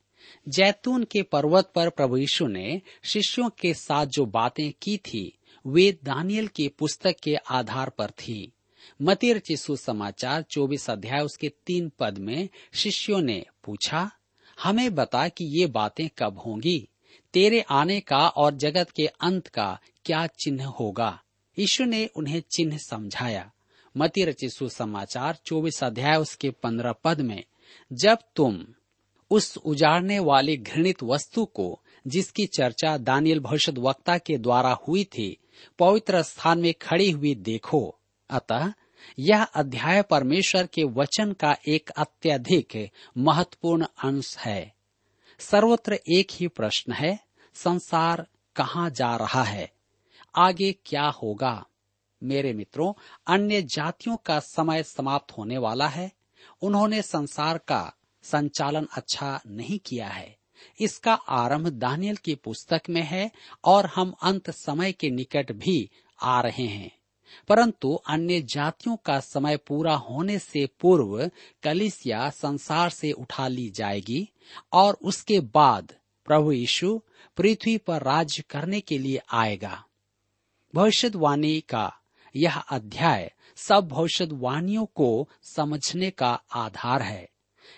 जैतून 0.49 1.03
के 1.03 1.21
पर्वत 1.21 1.71
पर 1.75 1.89
प्रभु 1.89 2.17
यीशु 2.17 2.47
ने 2.47 2.81
शिष्यों 3.03 3.49
के 3.49 3.73
साथ 3.73 4.05
जो 4.05 4.25
बातें 4.25 4.71
की 4.81 4.97
थी, 4.97 5.37
वे 5.67 5.99
दानियल 6.03 6.47
की 6.47 6.67
पुस्तक 6.67 7.15
के 7.23 7.35
आधार 7.35 7.89
पर 7.89 8.11
थी। 8.11 8.53
मतिर 9.01 9.39
चिशु 9.39 9.75
समाचार 9.75 10.41
चौबीस 10.41 10.89
अध्याय 10.89 11.21
उसके 11.21 11.49
तीन 11.49 11.91
पद 11.99 12.17
में 12.17 12.49
शिष्यों 12.73 13.21
ने 13.21 13.45
पूछा, 13.63 14.11
हमें 14.63 14.95
बता 14.95 15.27
कि 15.27 15.45
ये 15.45 15.65
बातें 15.65 16.09
कब 16.17 16.37
होंगी? 16.39 16.89
तेरे 17.33 17.61
आने 17.61 17.99
का 17.99 18.27
और 18.27 18.53
जगत 18.53 18.89
के 18.89 19.07
अंत 19.07 19.47
का 19.47 19.79
क्या 20.05 20.27
चिन्ह 20.27 20.65
होगा? 20.65 21.21
यीशु 21.59 21.83
ने 21.83 22.05
उन्हें 22.05 22.43
चिन्ह 22.51 22.77
समझाया। 22.77 23.51
मती 23.97 24.23
रचिसु 24.25 24.69
समाचार 24.69 25.37
चौबीस 25.45 25.83
अध्याय 25.83 26.17
उसके 26.17 26.49
पंद्रह 26.49 26.91
पद 27.03 27.21
में, 27.21 27.43
जब 27.93 28.17
तुम 28.35 28.65
उस 29.31 29.57
उजाड़ने 29.57 30.19
वाली 30.19 30.57
घृणित 30.57 31.03
वस्तु 31.03 31.45
को, 31.45 31.81
जिसकी 32.07 32.45
चर्चा 32.45 32.97
दानियल 32.97 33.39
भविष्य 33.39 33.71
वक्ता 33.77 34.17
के 34.17 34.37
द्वारा 34.37 34.77
हुई 34.87 35.03
थी, 35.03 35.37
पवित्र 35.79 36.21
स्थान 36.21 36.59
में 36.59 36.73
खड़ी 36.81 37.11
हुई 37.11 37.35
देखो। 37.35 37.99
अतः 38.29 38.73
यह 39.19 39.43
अध्याय 39.43 40.01
परमेश्वर 40.01 40.67
के 40.67 40.83
वचन 40.83 41.31
का 41.31 41.55
एक 41.67 41.89
अत्यधिक 41.89 42.89
महत्वपूर्ण 43.17 43.85
अंश 44.03 44.37
है। 44.37 44.73
सर्वत्र 45.39 45.93
एक 45.93 46.27
ही 46.31 46.47
प्रश्न 46.47 46.93
है, 46.93 47.19
संसार 47.53 48.27
कहाँ 48.55 48.89
जा 48.89 49.15
रहा 49.15 49.43
है? 49.43 49.71
आगे 50.35 50.75
क्या 50.85 51.05
होगा? 51.05 51.65
मेरे 52.23 52.53
मित्रों, 52.53 52.93
अन्य 53.27 53.61
जातियों 53.61 54.17
का 54.17 54.39
समय 54.39 54.83
समाप्त 54.83 55.37
होने 55.37 55.57
वाला 55.57 55.87
है। 55.87 56.11
उन्होंने 56.61 57.01
संसार 57.01 57.57
का 57.57 57.93
संचालन 58.23 58.87
अच्छा 58.91 59.41
नहीं 59.47 59.79
किया 59.79 60.07
है। 60.07 60.37
इसका 60.79 61.13
आरंभ 61.13 61.67
दानियल 61.67 62.15
की 62.15 62.35
पुस्तक 62.35 62.81
में 62.89 63.01
है 63.01 63.31
और 63.63 63.85
हम 63.85 64.13
अंत 64.23 64.51
समय 64.51 64.91
के 64.91 65.09
निकट 65.09 65.51
भी 65.51 65.89
आ 66.21 66.41
रहे 66.41 66.67
हैं। 66.67 66.99
परंतु 67.47 67.93
अन्य 67.93 68.41
जातियों 68.41 68.95
का 68.95 69.19
समय 69.19 69.57
पूरा 69.57 69.95
होने 69.95 70.39
से 70.39 70.69
पूर्व 70.79 71.31
कलिसिया 71.63 72.29
संसार 72.29 72.89
से 72.89 73.11
उठा 73.11 73.47
ली 73.47 73.69
जाएगी 73.69 74.29
और 74.73 74.97
उसके 75.01 75.39
बाद 75.39 75.93
प्रभु 76.25 76.51
यीशु 76.51 77.01
पृथ्वी 77.37 77.77
पर 77.77 78.03
राज्य 78.03 78.43
करने 78.49 78.81
के 78.81 78.97
लिए 78.97 79.21
आएगा। 79.31 79.85
भविष्यवाणी 80.75 81.61
का 81.61 81.99
यह 82.35 82.57
अध्याय 82.57 83.33
सब 83.55 83.87
भविष्यवाणियों 83.87 84.85
को 84.85 85.29
समझने 85.43 86.09
का 86.09 86.41
आधार 86.55 87.01
है। 87.01 87.29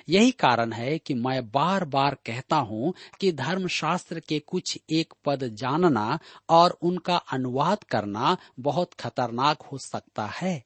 यही 0.10 0.32
कारण 0.32 0.74
है 0.74 0.98
कि 0.98 1.14
मैं 1.14 1.52
बार 1.52 1.86
बार 1.86 2.18
कहता 2.26 2.56
हूँ 2.56 2.94
कि 3.20 3.32
धर्मशास्त्र 3.32 4.20
के 4.20 4.40
कुछ 4.40 4.80
एक 4.90 5.14
पद 5.26 5.48
जानना 5.48 6.20
और 6.50 6.78
उनका 6.82 7.16
अनुवाद 7.16 7.84
करना 7.84 8.38
बहुत 8.60 8.94
खतरनाक 8.94 9.62
हो 9.62 9.78
सकता 9.78 10.26
है। 10.26 10.64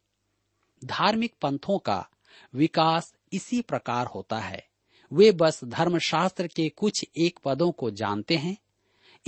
धार्मिक 0.85 1.35
पंथों 1.41 1.79
का 1.79 2.07
विकास 2.55 3.13
इसी 3.33 3.61
प्रकार 3.61 4.05
होता 4.05 4.39
है। 4.39 4.67
वे 5.13 5.31
बस 5.31 5.63
धर्मशास्त्र 5.63 6.47
के 6.47 6.69
कुछ 6.69 7.05
एक 7.17 7.39
पदों 7.45 7.71
को 7.71 7.91
जानते 7.91 8.35
हैं। 8.35 8.57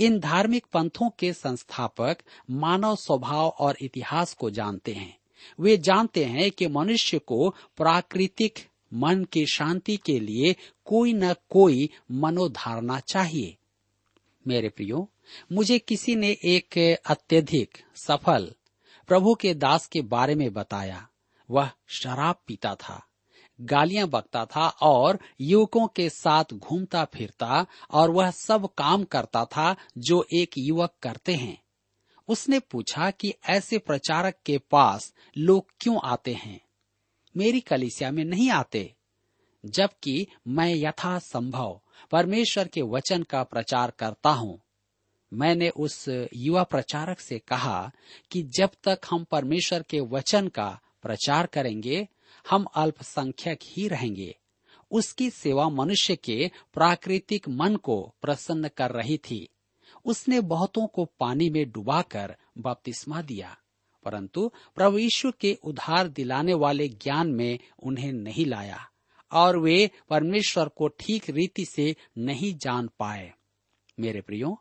इन 0.02 0.20
धार्मिक 0.20 0.66
पंथों 0.72 1.10
के 1.18 1.32
संस्थापक 1.32 2.16
मानव 2.50 2.96
स्वभाव 2.96 3.48
और 3.48 3.76
इतिहास 3.82 4.34
को 4.34 4.50
जानते 4.50 4.92
हैं। 4.92 5.18
वे 5.60 5.76
जानते 5.76 6.24
हैं 6.24 6.50
कि 6.50 6.66
मनुष्य 6.66 7.18
को 7.18 7.50
प्राकृतिक 7.76 8.54
मन 8.94 9.24
की 9.24 9.46
शांति 9.46 9.96
के 9.96 10.20
लिए 10.20 10.56
कोई 10.84 11.12
न 11.12 11.32
कोई 11.32 11.90
मनोधारणा 12.12 13.00
चाहिए। 13.00 13.56
मेरे 14.46 14.68
प्रियो, 14.68 15.10
मुझे 15.52 15.78
किसी 15.78 16.16
ने 16.16 16.36
एक 16.44 16.98
अत्यधिक 17.06 17.78
सफल 17.94 18.54
प्रभु 19.08 19.34
के 19.34 19.54
दास 19.54 19.86
के 19.86 20.00
बारे 20.00 20.34
में 20.34 20.52
बताया। 20.52 21.08
वह 21.50 21.70
शराब 21.88 22.36
पीता 22.46 22.74
था। 22.74 23.06
गालियाँ 23.60 24.08
बकता 24.08 24.44
था 24.44 24.68
और 24.68 25.18
युवकों 25.40 25.86
के 25.86 26.08
साथ 26.10 26.44
घूमता 26.54 27.04
फिरता 27.04 27.66
और 27.90 28.10
वह 28.10 28.30
सब 28.30 28.68
काम 28.78 29.04
करता 29.04 29.44
था 29.44 29.76
जो 29.98 30.26
एक 30.34 30.50
युवक 30.58 30.94
करते 31.02 31.34
हैं। 31.34 31.62
उसने 32.28 32.58
पूछा 32.60 33.10
कि 33.10 33.34
ऐसे 33.48 33.78
प्रचारक 33.78 34.34
के 34.46 34.58
पास 34.58 35.14
लोग 35.38 35.66
क्यों 35.80 36.00
आते 36.04 36.34
हैं? 36.34 36.60
मेरी 37.36 37.60
कलिसिया 37.60 38.10
में 38.10 38.24
नहीं 38.24 38.50
आते, 38.50 38.94
जबकि 39.66 40.26
मैं 40.48 40.74
यथा 40.74 41.18
संभव 41.18 41.80
परमेश्वर 42.10 42.68
के 42.68 42.82
वचन 42.82 43.22
का 43.22 43.42
प्रचार 43.42 43.90
करता 43.90 44.30
हूँ। 44.30 44.60
मैंने 45.34 45.68
उस 45.68 46.08
युवा 46.34 46.62
प्रचारक 46.62 47.20
से 47.20 47.38
कहा 47.38 47.90
कि 48.30 48.42
जब 48.42 48.70
तक 48.84 49.00
हम 49.10 49.24
परमेश्वर 49.24 49.82
के 49.82 50.00
वचन 50.00 50.48
का 50.48 50.80
प्रचार 51.02 51.46
करेंगे 51.46 52.08
हम 52.50 52.64
अल्पसंख्यक 52.74 53.58
ही 53.64 53.86
रहेंगे। 53.88 54.34
उसकी 54.90 55.28
सेवा 55.30 55.68
मनुष्य 55.68 56.16
के 56.16 56.50
प्राकृतिक 56.74 57.48
मन 57.48 57.76
को 57.76 58.02
प्रसन्न 58.22 58.68
कर 58.68 58.90
रही 58.90 59.16
थी। 59.20 59.48
उसने 60.04 60.40
बहुतों 60.42 60.86
को 60.86 61.04
पानी 61.20 61.48
में 61.50 61.70
डुबाकर 61.70 62.36
बपतिस्मा 62.58 63.22
दिया, 63.22 63.56
परंतु 64.06 64.50
प्रभु 64.74 64.98
यीशु 64.98 65.30
के 65.40 65.52
उधार 65.64 66.08
दिलाने 66.08 66.54
वाले 66.54 66.88
ज्ञान 66.88 67.32
में 67.32 67.58
उन्हें 67.78 68.12
नहीं 68.12 68.46
लाया 68.46 68.78
और 69.32 69.58
वे 69.58 69.90
परमेश्वर 70.10 70.68
को 70.68 70.88
ठीक 70.90 71.30
रीति 71.30 71.64
से 71.64 71.94
नहीं 72.18 72.54
जान 72.54 72.88
पाए। 72.98 73.32
मेरे 73.98 74.20
प्रियो, 74.20 74.58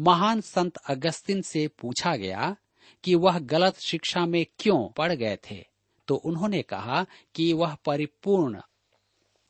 महान 0.00 0.40
संत 0.40 0.76
अगस्तिन 0.88 1.42
से 1.42 1.66
पूछा 1.80 2.14
गया 2.16 2.56
कि 3.04 3.14
वह 3.14 3.38
गलत 3.38 3.78
शिक्षा 3.78 4.24
में 4.26 4.44
क्यों 4.58 4.88
पड़ 4.88 5.12
गए 5.12 5.36
थे? 5.50 5.64
तो 6.10 6.16
उन्होंने 6.16 6.62
कहा 6.62 7.06
कि 7.34 7.52
वह 7.52 7.74
परिपूर्ण 7.74 8.60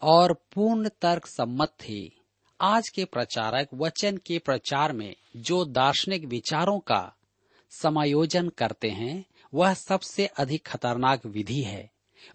और 0.03 0.33
पूर्ण 0.33 0.89
तर्क 0.89 1.27
सम्मत 1.27 1.69
थी। 1.69 2.21
आज 2.61 2.89
के 2.89 3.05
प्रचारक 3.05 3.69
वचन 3.75 4.17
के 4.17 4.39
प्रचार 4.39 4.93
में 4.93 5.17
जो 5.37 5.65
दार्शनिक 5.65 6.25
विचारों 6.25 6.79
का 6.79 7.17
समायोजन 7.71 8.49
करते 8.49 8.89
हैं, 8.89 9.25
वह 9.55 9.75
सबसे 9.75 10.27
अधिक 10.27 10.67
खतरनाक 10.67 11.27
विधि 11.27 11.63
है। 11.63 11.91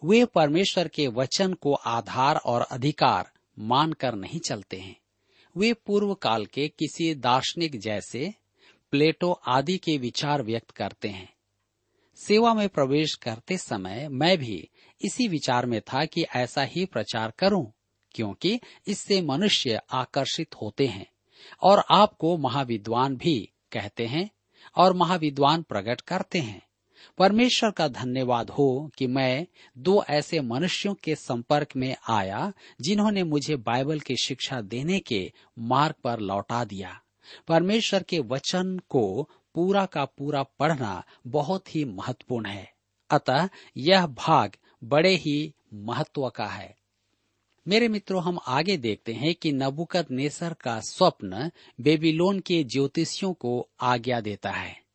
वे 0.05 0.25
परमेश्वर 0.25 0.87
के 0.87 1.07
वचन 1.07 1.53
को 1.53 1.73
आधार 1.73 2.35
और 2.35 2.61
अधिकार 2.61 3.31
मानकर 3.59 4.15
नहीं 4.15 4.39
चलते 4.39 4.77
हैं। 4.77 5.01
वे 5.57 5.73
पूर्व 5.73 6.13
काल 6.13 6.45
के 6.45 6.67
किसी 6.67 7.15
दार्शनिक 7.15 7.79
जैसे 7.79 8.33
प्लेटो 8.91 9.31
आदि 9.31 9.77
के 9.77 9.97
विचार 9.97 10.43
व्यक्त 10.43 10.71
करते 10.71 11.07
हैं। 11.07 11.34
सेवा 12.17 12.53
में 12.53 12.67
प्रवेश 12.69 13.13
करते 13.13 13.57
समय 13.57 14.07
मैं 14.11 14.37
भी 14.37 14.69
इसी 15.01 15.27
विचार 15.27 15.65
में 15.65 15.79
था 15.81 16.05
कि 16.05 16.25
ऐसा 16.35 16.63
ही 16.63 16.85
प्रचार 16.85 17.33
करूँ, 17.39 17.71
क्योंकि 18.11 18.59
इससे 18.87 19.21
मनुष्य 19.21 19.79
आकर्षित 19.91 20.55
होते 20.55 20.87
हैं 20.87 21.05
और 21.61 21.83
आपको 21.91 22.37
महाविद्वान 22.37 23.15
भी 23.15 23.37
कहते 23.71 24.05
हैं 24.05 24.29
और 24.75 24.93
महाविद्वान 24.93 25.61
प्रकट 25.61 26.01
करते 26.01 26.39
हैं। 26.39 26.61
परमेश्वर 27.17 27.71
का 27.71 27.87
धन्यवाद 27.87 28.49
हो 28.49 28.91
कि 28.97 29.07
मैं 29.07 29.45
दो 29.77 30.03
ऐसे 30.09 30.39
मनुष्यों 30.41 30.93
के 30.93 31.15
संपर्क 31.15 31.75
में 31.75 31.95
आया 32.09 32.51
जिन्होंने 32.81 33.23
मुझे 33.23 33.55
बाइबल 33.55 33.99
की 33.99 34.15
शिक्षा 34.15 34.61
देने 34.61 34.99
के 34.99 35.31
मार्ग 35.59 35.95
पर 36.03 36.19
लौटा 36.19 36.63
दिया। 36.65 36.99
परमेश्वर 37.47 38.03
के 38.03 38.19
वचन 38.19 38.77
को 38.89 39.29
पूरा 39.55 39.85
का 39.85 40.05
पूरा 40.05 40.43
पढ़ना 40.43 41.03
बहुत 41.27 41.75
ही 41.75 41.85
महत्वपूर्ण 41.85 42.45
है। 42.45 42.73
अतः 43.09 43.49
यह 43.77 44.05
भाग 44.05 44.51
बड़े 44.83 45.15
ही 45.15 45.53
महत्व 45.73 46.29
का 46.29 46.45
है। 46.45 46.75
मेरे 47.67 47.87
मित्रों, 47.87 48.23
हम 48.23 48.39
आगे 48.47 48.77
देखते 48.77 49.13
हैं 49.13 49.35
कि 49.35 49.51
नबुकत 49.51 50.11
नेसर 50.11 50.53
का 50.53 50.79
स्वप्न 50.79 51.51
बेबीलोन 51.81 52.39
के 52.39 52.63
ज्योतिषियों 52.63 53.33
को 53.33 53.69
आज्ञा 53.81 54.21
देता 54.21 54.51
है। 54.51 54.85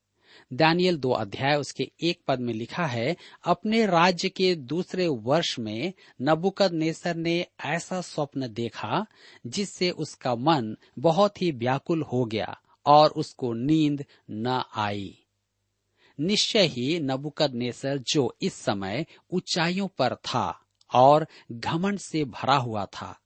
दानियल 0.52 0.96
दो 0.96 1.10
अध्याय, 1.10 1.56
उसके 1.56 1.90
एक 2.02 2.20
पद 2.28 2.40
में 2.40 2.54
लिखा 2.54 2.86
है, 2.86 3.16
अपने 3.44 3.86
राज्य 3.86 4.28
के 4.28 4.54
दूसरे 4.54 5.08
वर्ष 5.08 5.58
में 5.58 5.92
नबुकद 6.22 6.72
नेसर 6.72 7.14
ने 7.14 7.46
ऐसा 7.64 8.00
स्वप्न 8.00 8.52
देखा 8.52 9.06
जिससे 9.46 9.90
उसका 9.90 10.34
मन 10.34 10.76
बहुत 10.98 11.42
ही 11.42 11.52
व्याकुल 11.52 12.02
हो 12.02 12.24
गया। 12.24 12.60
और 12.86 13.10
उसको 13.10 13.52
नींद 13.52 14.04
न 14.30 14.62
आई। 14.76 15.16
निश्चय 16.18 16.66
ही 16.66 16.98
नबुकद 17.00 17.54
नेसर 17.54 17.98
जो 18.08 18.34
इस 18.42 18.54
समय 18.54 19.06
ऊंचाइयों 19.30 19.88
पर 19.88 20.14
था 20.14 20.60
और 20.92 21.26
घमंड 21.52 21.98
से 21.98 22.24
भरा 22.24 22.56
हुआ 22.56 22.84
था, 22.84 23.18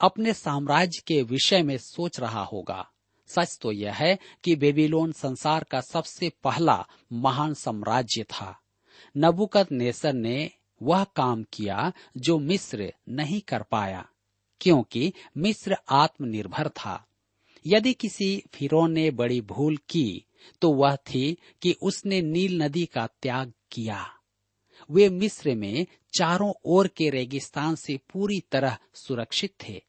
अपने 0.00 0.32
साम्राज्य 0.32 1.02
के 1.06 1.22
विषय 1.22 1.62
में 1.62 1.76
सोच 1.78 2.20
रहा 2.20 2.42
होगा। 2.42 2.88
सच 3.28 3.58
तो 3.62 3.72
यह 3.72 3.94
है 3.94 4.18
कि 4.44 4.56
बेबीलोन 4.56 5.12
संसार 5.12 5.64
का 5.64 5.80
सबसे 5.80 6.28
पहला 6.44 6.84
महान 7.12 7.54
साम्राज्य 7.54 8.22
था। 8.22 8.58
नबुकद 9.16 9.66
नेसर 9.72 10.12
ने 10.12 10.50
वह 10.82 11.04
काम 11.04 11.44
किया 11.52 11.92
जो 12.16 12.38
मिस्र 12.38 12.92
नहीं 13.08 13.40
कर 13.40 13.62
पाया, 13.62 14.04
क्योंकि 14.60 15.12
मिस्र 15.36 15.76
आत्मनिर्भर 15.88 16.68
था। 16.68 17.04
यदि 17.66 17.92
किसी 17.92 18.42
फिरौन 18.54 18.92
ने 18.92 19.10
बड़ी 19.10 19.40
भूल 19.40 19.76
की 19.76 20.24
तो 20.60 20.72
वह 20.72 20.96
थी 20.96 21.36
कि 21.62 21.74
उसने 21.82 22.22
नील 22.22 22.62
नदी 22.62 22.86
का 22.86 23.06
त्याग 23.22 23.52
किया। 23.72 24.06
वे 24.90 25.08
मिस्र 25.08 25.54
में 25.54 25.86
चारों 26.18 26.52
ओर 26.64 26.88
के 26.88 27.10
रेगिस्तान 27.10 27.74
से 27.74 27.96
पूरी 27.96 28.40
तरह 28.52 28.78
सुरक्षित 28.94 29.54
थे। 29.68 29.82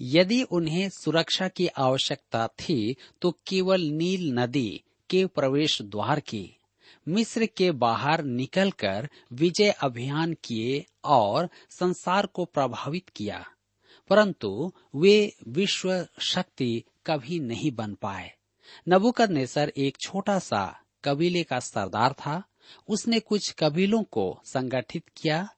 यदि 0.00 0.42
उन्हें 0.42 0.88
सुरक्षा 0.88 1.48
की 1.48 1.66
आवश्यकता 1.66 2.46
थी 2.46 2.96
तो 3.22 3.30
केवल 3.46 3.80
नील 3.80 4.32
नदी 4.32 4.82
के 5.10 5.26
प्रवेश 5.26 5.82
द्वार 5.82 6.20
की। 6.20 6.56
मिस्र 7.08 7.46
के 7.46 7.70
बाहर 7.70 8.24
निकलकर 8.24 9.08
विजय 9.32 9.70
अभियान 9.70 10.36
किए 10.44 10.84
और 11.04 11.48
संसार 11.70 12.26
को 12.26 12.44
प्रभावित 12.44 13.08
किया। 13.08 13.44
परंतु 14.08 14.72
वे 14.94 15.34
विश्व 15.48 16.06
शक्ति 16.20 16.84
कभी 17.08 17.40
नहीं 17.40 17.70
बन 17.70 17.94
पाए। 17.94 18.32
नबुकद 18.88 19.30
नेसर 19.30 19.72
एक 19.76 19.96
छोटा 19.96 20.38
सा 20.38 20.80
कबीले 21.04 21.42
का 21.42 21.60
सरदार 21.60 22.12
था। 22.12 22.42
उसने 22.88 23.20
कुछ 23.20 23.54
कबीलों 23.58 24.02
को 24.02 24.40
संगठित 24.44 25.08
किया 25.16 25.48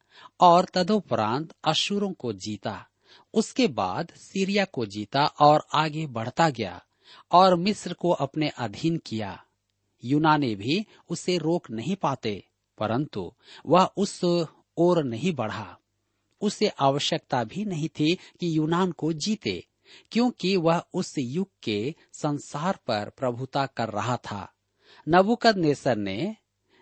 और 0.40 0.64
तदोपरांत 0.64 1.54
अशुरों 1.64 2.12
को 2.12 2.32
जीता। 2.32 2.86
उसके 3.34 3.66
बाद 3.66 4.12
सीरिया 4.16 4.64
को 4.64 4.86
जीता 4.86 5.24
और 5.26 5.66
आगे 5.74 6.06
बढ़ता 6.06 6.50
गया 6.50 6.84
और 7.32 7.54
मिस्र 7.56 7.92
को 7.92 8.10
अपने 8.10 8.48
अधीन 8.48 8.96
किया। 8.96 9.44
यूनानी 10.04 10.54
भी 10.54 10.86
उसे 11.08 11.38
रोक 11.38 11.70
नहीं 11.70 11.96
पाते, 11.96 12.44
परंतु 12.78 13.32
वह 13.66 13.90
उस 13.96 14.20
ओर 14.76 15.04
नहीं 15.04 15.34
बढ़ा। 15.34 15.78
उसे 16.40 16.68
आवश्यकता 16.68 17.44
भी 17.44 17.64
नहीं 17.64 17.88
थी 17.88 18.14
कि 18.14 18.56
यूनान 18.56 18.92
को 18.92 19.12
जीते। 19.12 19.66
क्योंकि 20.12 20.56
वह 20.56 20.82
उस 20.94 21.14
युग 21.18 21.50
के 21.62 21.94
संसार 22.12 22.78
पर 22.86 23.10
प्रभुता 23.16 23.66
कर 23.66 23.88
रहा 23.88 24.16
था। 24.16 24.52
नबुकद 25.08 25.56
नेसर 25.56 25.96
ने 25.96 26.36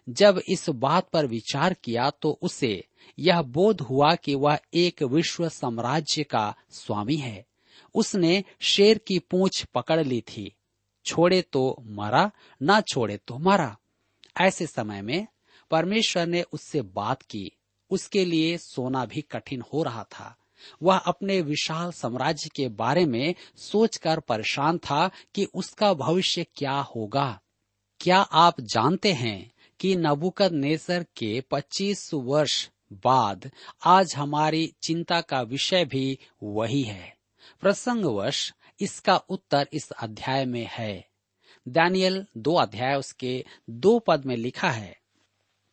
जब 0.08 0.42
इस 0.48 0.68
बात 0.68 1.08
पर 1.08 1.26
विचार 1.26 1.74
किया 1.74 2.10
तो 2.10 2.38
उसे 2.42 2.88
यह 3.18 3.42
बोध 3.42 3.80
हुआ 3.80 4.14
कि 4.14 4.34
वह 4.34 4.58
एक 4.74 5.02
विश्व 5.02 5.48
साम्राज्य 5.48 6.24
का 6.24 6.54
स्वामी 6.70 7.16
है। 7.16 7.46
उसने 7.94 8.44
शेर 8.60 8.98
की 8.98 9.18
पूंछ 9.18 9.64
पकड़ 9.64 10.04
ली 10.04 10.20
थी। 10.20 10.54
छोड़े 11.06 11.42
तो 11.42 11.76
मरा, 11.86 12.30
ना 12.62 12.80
छोड़े 12.80 13.16
तो 13.16 13.38
मरा। 13.38 13.78
ऐसे 14.40 14.66
समय 14.66 15.02
में 15.02 15.26
परमेश्वर 15.70 16.26
ने 16.26 16.42
उससे 16.42 16.82
बात 16.82 17.22
की। 17.22 17.52
उसके 17.90 18.24
लिए 18.24 18.58
सोना 18.58 19.04
भी 19.04 19.20
कठिन 19.20 19.62
हो 19.72 19.82
रहा 19.82 20.04
था। 20.04 20.36
वह 20.82 20.96
अपने 20.96 21.40
विशाल 21.40 21.92
साम्राज्य 21.92 22.50
के 22.56 22.68
बारे 22.68 23.06
में 23.06 23.34
सोचकर 23.56 24.20
परेशान 24.20 24.78
था 24.78 25.10
कि 25.34 25.44
उसका 25.44 25.94
भविष्य 25.94 26.46
क्या 26.54 26.80
होगा। 26.80 27.40
क्या 28.00 28.18
आप 28.18 28.60
जानते 28.60 29.12
हैं 29.12 29.52
कि 29.80 29.96
नबुकद 29.96 30.52
नेसर 30.52 31.06
के 31.16 31.40
25 31.40 32.10
वर्ष 32.14 32.68
बाद 32.92 33.50
आज 33.84 34.14
हमारी 34.16 34.74
चिंता 34.82 35.20
का 35.20 35.42
विषय 35.42 35.84
भी 35.84 36.18
वही 36.42 36.82
है। 36.82 37.16
प्रसंगवश 37.60 38.54
इसका 38.80 39.16
उत्तर 39.16 39.68
इस 39.72 39.90
अध्याय 39.90 40.44
में 40.44 40.68
है। 40.70 41.08
दानियल 41.68 42.26
दो 42.36 42.54
अध्याय 42.54 42.94
उसके 42.94 43.44
दो 43.70 43.98
पद 43.98 44.24
में 44.24 44.36
लिखा 44.36 44.70
है। 44.70 44.98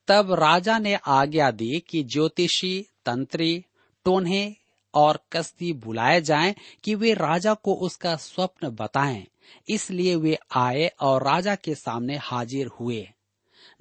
तब 0.07 0.33
राजा 0.33 0.79
ने 0.79 0.95
आज्ञा 0.95 1.51
दी 1.51 1.79
कि 1.79 2.03
ज्योतिषी, 2.03 2.85
तंत्री, 3.05 3.65
टोन्हे 4.05 4.55
और 4.95 5.19
कसदी 5.31 5.73
बुलाए 5.73 6.21
जाएँ 6.21 6.55
कि 6.83 6.95
वे 6.95 7.13
राजा 7.13 7.53
को 7.53 7.73
उसका 7.73 8.15
स्वप्न 8.15 8.69
बताएँ। 8.69 9.27
इसलिए 9.69 10.15
वे 10.15 10.37
आए 10.55 10.91
और 11.01 11.23
राजा 11.23 11.55
के 11.55 11.75
सामने 11.75 12.17
हाजिर 12.17 12.67
हुए। 12.67 13.09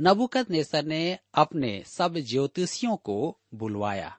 नबुकत 0.00 0.50
नेसर 0.50 0.84
ने 0.84 1.18
अपने 1.34 1.82
सब 1.86 2.18
ज्योतिषियों 2.18 2.96
को 2.96 3.38
बुलवाया। 3.54 4.18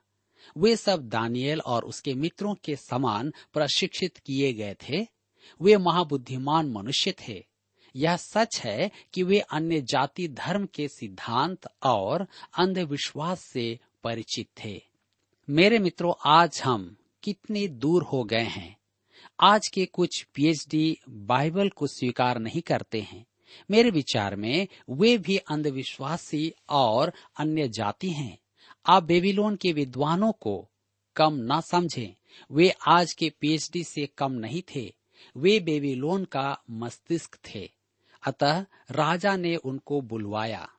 वे 0.58 0.75
सब 0.75 1.10
दानियल 1.10 1.62
और 1.62 1.84
उसके 1.84 2.13
मित्रों 2.13 2.55
के 2.55 2.75
समान 2.75 3.34
प्रशिक्षित 3.53 4.17
किए 4.17 4.53
गए 4.53 4.73
थे। 4.73 5.08
वे 5.62 5.77
महाबुद्धिमान 5.77 6.71
मनुष्य 6.71 7.13
थे। 7.27 7.45
यह 7.95 8.15
सच 8.15 8.60
है 8.60 8.91
कि 9.13 9.23
वे 9.23 9.39
अन्य 9.39 9.81
जाति 9.81 10.27
धर्म 10.27 10.65
के 10.65 10.88
सिद्धांत 10.88 11.67
और 11.84 12.27
अंधविश्वास 12.58 13.41
से 13.41 13.79
परिचित 14.03 14.47
थे। 14.63 14.94
मेरे 15.49 15.79
मित्रों, 15.79 16.13
आज 16.25 16.62
हम 16.65 16.97
कितने 17.23 17.67
दूर 17.67 18.03
हो 18.03 18.23
गए 18.23 18.43
हैं। 18.43 18.77
आज 19.39 19.67
के 19.67 19.86
कुछ 19.86 20.27
पीएचडी 20.34 20.97
बाइबल 21.10 21.69
को 21.69 21.88
स्वीकार 21.88 22.39
नहीं 22.39 22.62
करते 22.62 23.01
हैं। 23.01 23.25
मेरे 23.71 23.89
विचार 23.89 24.36
में 24.36 24.67
वे 24.89 25.17
भी 25.17 25.38
अंधविश्वासी 25.38 26.53
और 26.69 27.13
अन्य 27.38 27.67
जाति 27.67 28.10
हैं। 28.10 28.38
आप 28.86 29.03
बेबीलोन 29.03 29.55
के 29.55 29.73
विद्वानों 29.73 30.31
को 30.31 30.69
कम 31.15 31.34
न 31.34 31.62
समझें। 31.62 32.15
वे 32.51 32.69
आज 32.88 33.13
के 33.13 33.29
पीएचडी 33.29 33.84
से 33.84 34.10
कम 34.17 34.31
नहीं 34.31 34.63
थे। 34.75 34.95
वे 35.38 35.60
बेबीलोन 35.60 36.25
का 36.25 36.62
मस्तिष्क 36.71 37.36
थे। 37.36 37.71
अतः 38.27 38.65
राजा 38.91 39.36
ने 39.36 39.55
उनको 39.55 40.01
बुलवाया। 40.01 40.69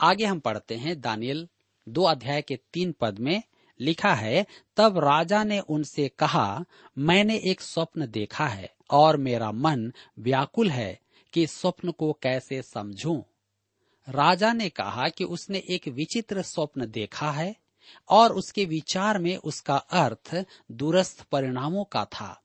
आगे 0.00 0.24
हम 0.24 0.40
पढ़ते 0.40 0.74
हैं 0.74 1.00
दानियल 1.00 1.48
दो 1.88 2.02
अध्याय 2.02 2.42
के 2.42 2.58
तीन 2.72 2.92
पद 2.92 3.18
में 3.18 3.42
लिखा 3.80 4.14
है, 4.14 4.46
तब 4.76 4.98
राजा 4.98 5.44
ने 5.44 5.60
उनसे 5.60 6.08
कहा, 6.08 6.64
मैंने 6.98 7.36
एक 7.38 7.60
स्वप्न 7.60 8.06
देखा 8.06 8.46
है 8.46 8.74
और 8.90 9.16
मेरा 9.16 9.52
मन 9.52 9.92
व्याकुल 10.18 10.70
है 10.70 11.00
कि 11.32 11.46
स्वप्न 11.46 11.90
को 11.90 12.12
कैसे 12.12 12.62
समझूं? 12.62 13.22
राजा 14.08 14.52
ने 14.52 14.68
कहा 14.68 15.08
कि 15.08 15.24
उसने 15.24 15.62
एक 15.70 15.88
विचित्र 15.88 16.42
स्वप्न 16.42 16.86
देखा 16.90 17.30
है 17.30 17.54
और 18.08 18.32
उसके 18.32 18.64
विचार 18.64 19.18
में 19.18 19.36
उसका 19.36 19.76
अर्थ 19.76 20.44
दूरस्थ 20.72 21.22
परिणामों 21.22 21.84
का 21.84 22.04
था 22.04 22.36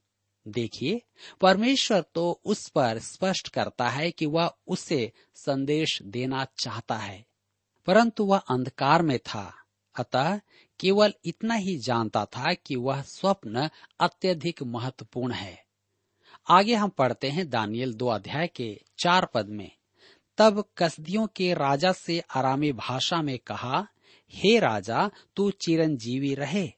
देखिए, 0.48 1.02
परमेश्वर 1.42 2.02
तो 2.14 2.42
उस 2.46 2.70
पर 2.70 3.00
स्पष्ट 3.00 3.48
करता 3.48 3.90
है 3.90 4.12
कि 4.12 4.26
वह 4.26 4.52
उसे 4.68 5.12
संदेश 5.36 6.02
देना 6.04 6.46
चाहता 6.58 6.96
है, 6.96 7.26
परंतु 7.86 8.26
वह 8.26 8.38
अंधकार 8.38 9.02
में 9.02 9.20
था 9.20 9.65
अतः 9.98 10.40
केवल 10.80 11.14
इतना 11.26 11.54
ही 11.54 11.78
जानता 11.78 12.26
था 12.26 12.54
कि 12.54 12.76
वह 12.76 13.02
स्वप्न 13.02 13.70
अत्यधिक 14.00 14.64
महत्वपूर्ण 14.64 15.34
है। 15.34 15.66
आगे 16.50 16.76
हम 16.76 16.90
पढ़ते 16.90 17.30
हैं 17.30 17.50
दानियल 17.50 17.94
दो 17.94 18.08
अध्याय 18.08 18.48
के 18.48 18.82
चार 19.00 19.26
पद 19.26 19.48
में। 19.50 19.72
तब 20.38 20.66
कसदियों 20.78 21.28
के 21.28 21.54
राजा 21.54 21.92
से 21.92 22.20
आरामी 22.20 22.72
भाषा 22.72 23.22
में 23.22 23.40
कहा, 23.40 23.88
हे 24.30 24.60
राजा, 24.60 25.12
तू 25.36 25.52
चिरंजीवी 25.52 26.36
रहे। 26.36 26.72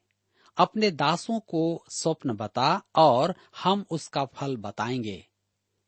अपने 0.58 0.92
दासों 0.92 1.40
को 1.40 1.86
स्वप्न 1.90 2.34
बता 2.34 2.82
और 2.96 3.36
हम 3.64 3.86
उसका 3.92 4.26
फल 4.26 4.58
बताएँगे। 4.58 5.28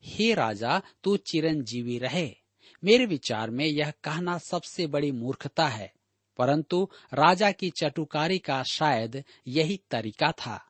हे 0.04 0.34
राजा, 0.34 0.82
तू 1.04 1.16
चिरंजीवी 1.16 1.98
रहे। 1.98 2.36
मेरे 2.84 3.06
विचार 3.06 3.50
में 3.50 3.64
यह 3.64 3.90
कहना 3.90 4.38
सबसे 4.38 4.86
बड़ी 4.86 5.12
मूर्खता 5.12 5.68
है। 5.68 5.92
परंतु 6.40 6.88
राजा 7.14 7.52
की 7.52 7.70
चटुकारी 7.70 8.38
का 8.38 8.62
शायद 8.62 9.24
यही 9.46 9.80
तरीका 9.90 10.32
था, 10.32 10.64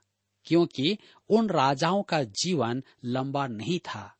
क्योंकि 0.44 0.98
उन 1.28 1.48
राजाओं 1.48 2.02
का 2.02 2.22
जीवन 2.22 2.82
लंबा 3.04 3.46
नहीं 3.46 3.78
था। 3.78 4.16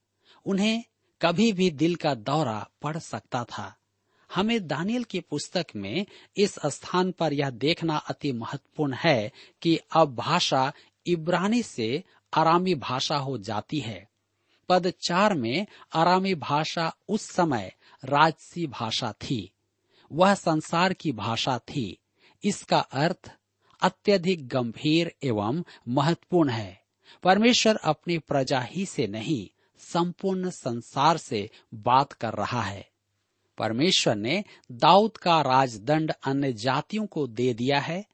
उन्हें 0.46 0.84
कभी 1.22 1.52
भी 1.52 1.70
दिल 1.70 1.94
का 1.94 2.14
दौरा 2.14 2.68
पड़ 2.82 2.98
सकता 2.98 3.44
था। 3.44 3.76
हमें 4.34 4.66
दानियल 4.66 5.04
की 5.04 5.20
पुस्तक 5.20 5.66
में 5.76 6.06
इस 6.36 6.58
स्थान 6.66 7.12
पर 7.12 7.32
यह 7.32 7.50
देखना 7.50 7.96
अति 7.96 8.32
महत्वपूर्ण 8.32 8.94
है 8.94 9.32
कि 9.62 9.78
अब 9.92 10.14
भाषा 10.14 10.72
इब्रानी 11.06 11.62
से 11.62 12.04
आरामी 12.34 12.74
भाषा 12.74 13.16
हो 13.16 13.38
जाती 13.38 13.80
है। 13.80 14.08
पद 14.68 14.92
चार 15.08 15.34
में 15.34 15.66
आरामी 15.94 16.34
भाषा 16.34 16.94
उस 17.08 17.22
समय 17.22 17.72
राजसी 18.04 18.66
भाषा 18.66 19.12
थी। 19.12 19.52
वह 20.12 20.34
संसार 20.34 20.92
की 20.92 21.12
भाषा 21.12 21.58
थी। 21.58 21.98
इसका 22.44 22.78
अर्थ 22.78 23.32
अत्यधिक 23.82 24.48
गंभीर 24.48 25.14
एवं 25.22 25.64
महत्वपूर्ण 25.88 26.50
है। 26.50 26.82
परमेश्वर 27.22 27.76
अपनी 27.76 28.18
प्रजा 28.18 28.60
ही 28.60 28.86
से 28.86 29.06
नहीं, 29.06 29.58
संपूर्ण 29.78 30.50
संसार 30.50 31.16
से 31.16 31.50
बात 31.74 32.12
कर 32.12 32.34
रहा 32.34 32.62
है। 32.62 32.90
परमेश्वर 33.58 34.14
ने 34.14 34.44
दाऊद 34.72 35.16
का 35.16 35.40
राजदंड 35.40 36.12
अन्य 36.24 36.52
जातियों 36.52 37.06
को 37.06 37.26
दे 37.26 37.54
दिया 37.54 37.80
है 37.80 38.06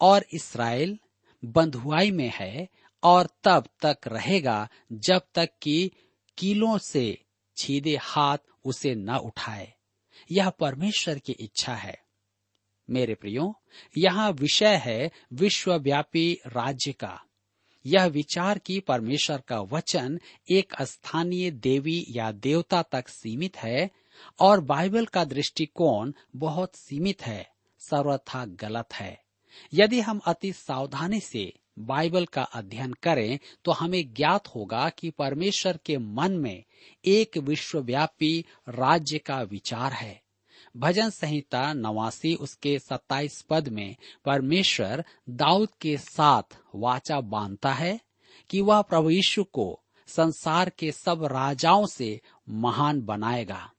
और 0.00 0.24
इसराइल 0.32 0.98
बंधुआई 1.44 2.10
में 2.10 2.32
है 2.34 2.68
और 3.02 3.28
तब 3.44 3.68
तक 3.80 3.98
रहेगा 4.06 4.68
जब 4.92 5.22
तक 5.34 5.50
कि 5.62 5.90
कीलों 6.38 6.78
से 6.78 7.24
छीदे 7.56 7.96
हाथ 7.96 8.38
उसे 8.64 8.94
न 8.94 9.10
उठाए। 9.10 9.72
यह 10.32 10.50
परमेश्वर 10.50 11.18
की 11.18 11.32
इच्छा 11.32 11.74
है। 11.74 12.02
मेरे 12.90 13.14
प्रियो, 13.14 13.62
यहाँ 13.98 14.30
विषय 14.32 14.76
है 14.76 15.10
विश्वव्यापी 15.32 16.38
राज्य 16.46 16.92
का। 16.92 17.22
यह 17.86 18.06
विचार 18.06 18.58
की 18.58 18.80
परमेश्वर 18.80 19.40
का 19.40 19.60
वचन 19.60 20.20
एक 20.50 20.82
स्थानीय 20.82 21.50
देवी 21.50 22.06
या 22.10 22.32
देवता 22.32 22.82
तक 22.82 23.08
सीमित 23.08 23.56
है 23.56 23.90
और 24.40 24.60
बाइबल 24.60 25.06
का 25.06 25.24
दृष्टिकोण 25.24 26.12
बहुत 26.36 26.74
सीमित 26.74 27.22
है, 27.22 27.50
सर्वथा 27.78 28.44
गलत 28.46 28.94
है। 28.94 29.22
यदि 29.74 30.00
हम 30.00 30.18
अति 30.18 30.52
सावधानी 30.52 31.20
से 31.20 31.52
बाइबल 31.86 32.24
का 32.24 32.42
अध्ययन 32.42 32.92
करें 32.92 33.38
तो 33.64 33.72
हमें 33.72 34.12
ज्ञात 34.14 34.48
होगा 34.48 34.88
कि 34.88 35.10
परमेश्वर 35.10 35.78
के 35.84 35.98
मन 35.98 36.32
में 36.32 36.64
एक 37.04 37.38
विश्वव्यापी 37.38 38.44
राज्य 38.68 39.18
का 39.18 39.40
विचार 39.42 39.92
है। 39.92 40.20
भजन 40.76 41.10
संहिता 41.10 41.72
नवासी 41.72 42.34
उसके 42.34 42.78
सत्ताईस 42.78 43.40
पद 43.42 43.68
में 43.68 43.96
परमेश्वर 44.24 45.04
दाऊद 45.30 45.68
के 45.80 45.96
साथ 45.96 46.58
वाचा 46.74 47.20
बांधता 47.20 47.72
है 47.72 48.00
कि 48.50 48.60
वह 48.60 48.82
प्रभु 48.82 49.10
यीशु 49.10 49.44
को 49.44 49.80
संसार 50.08 50.68
के 50.68 50.92
सब 50.92 51.24
राजाओं 51.24 51.86
से 51.86 52.20
महान 52.48 53.02
बनाएगा। 53.02 53.70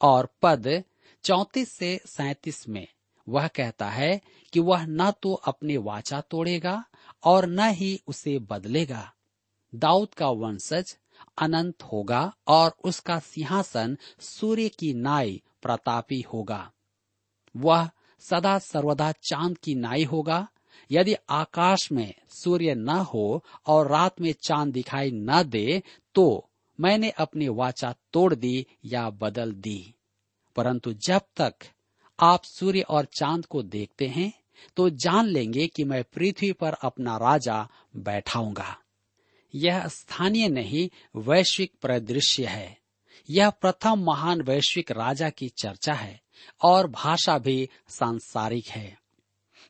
और 0.00 0.28
पद 0.42 0.82
चौतीस 1.24 1.72
से 1.72 2.00
सैतीस 2.06 2.68
में 2.68 2.86
वह 3.28 3.46
कहता 3.46 3.88
है 3.90 4.20
कि 4.52 4.60
वह 4.60 4.86
न 4.86 5.10
तो 5.22 5.32
अपने 5.34 5.76
वाचा 5.76 6.20
तोड़ेगा 6.20 6.84
और 7.24 7.46
न 7.46 7.68
ही 7.70 8.00
उसे 8.06 8.38
बदलेगा। 8.38 9.12
दाऊद 9.74 10.14
का 10.14 10.28
वंशज 10.28 10.96
अनंत 11.38 11.82
होगा 11.82 12.34
और 12.46 12.76
उसका 12.84 13.18
सिंहासन 13.18 13.96
सूर्य 14.20 14.68
की 14.68 14.94
नाई 14.94 15.42
प्रतापी 15.62 16.20
होगा। 16.20 16.72
वह 17.56 17.90
सदा 18.20 18.58
सर्वदा 18.58 19.12
चाँद 19.12 19.58
की 19.58 19.74
नाई 19.74 20.04
होगा। 20.04 20.48
यदि 20.90 21.14
आकाश 21.30 21.92
में 21.92 22.14
सूर्य 22.28 22.74
न 22.74 22.88
हो 22.88 23.44
और 23.66 23.88
रात 23.88 24.20
में 24.20 24.32
चाँद 24.32 24.72
दिखाई 24.72 25.10
न 25.10 25.42
दे 25.42 25.82
तो 26.14 26.48
मैंने 26.80 27.10
अपनी 27.10 27.48
वाचा 27.48 27.94
तोड़ 28.12 28.34
दी 28.34 28.66
या 28.84 29.10
बदल 29.10 29.52
दी। 29.52 29.94
परंतु 30.56 30.92
जब 30.92 31.20
तक 31.36 31.54
आप 32.20 32.42
सूर्य 32.44 32.80
और 32.80 33.04
चाँद 33.04 33.46
को 33.46 33.62
देखते 33.62 34.06
हैं 34.06 34.32
तो 34.76 34.90
जान 34.90 35.26
लेंगे 35.26 35.66
कि 35.66 35.84
मैं 35.84 36.04
पृथ्वी 36.04 36.52
पर 36.52 36.72
अपना 36.72 37.16
राजा 37.16 37.68
बैठाऊँगा। 37.96 38.78
यह 39.54 39.88
स्थानीय 39.88 40.48
नहीं, 40.48 40.88
वैश्विक 41.16 41.72
परिदृश्य 41.82 42.46
है। 42.46 42.78
यह 43.30 43.50
प्रथम 43.50 44.04
महान 44.04 44.42
वैश्विक 44.42 44.90
राजा 44.90 45.30
की 45.30 45.48
चर्चा 45.48 45.92
है 45.92 46.20
और 46.62 46.86
भाषा 46.86 47.38
भी 47.38 47.68
सांसारिक 47.88 48.66
है। 48.66 48.98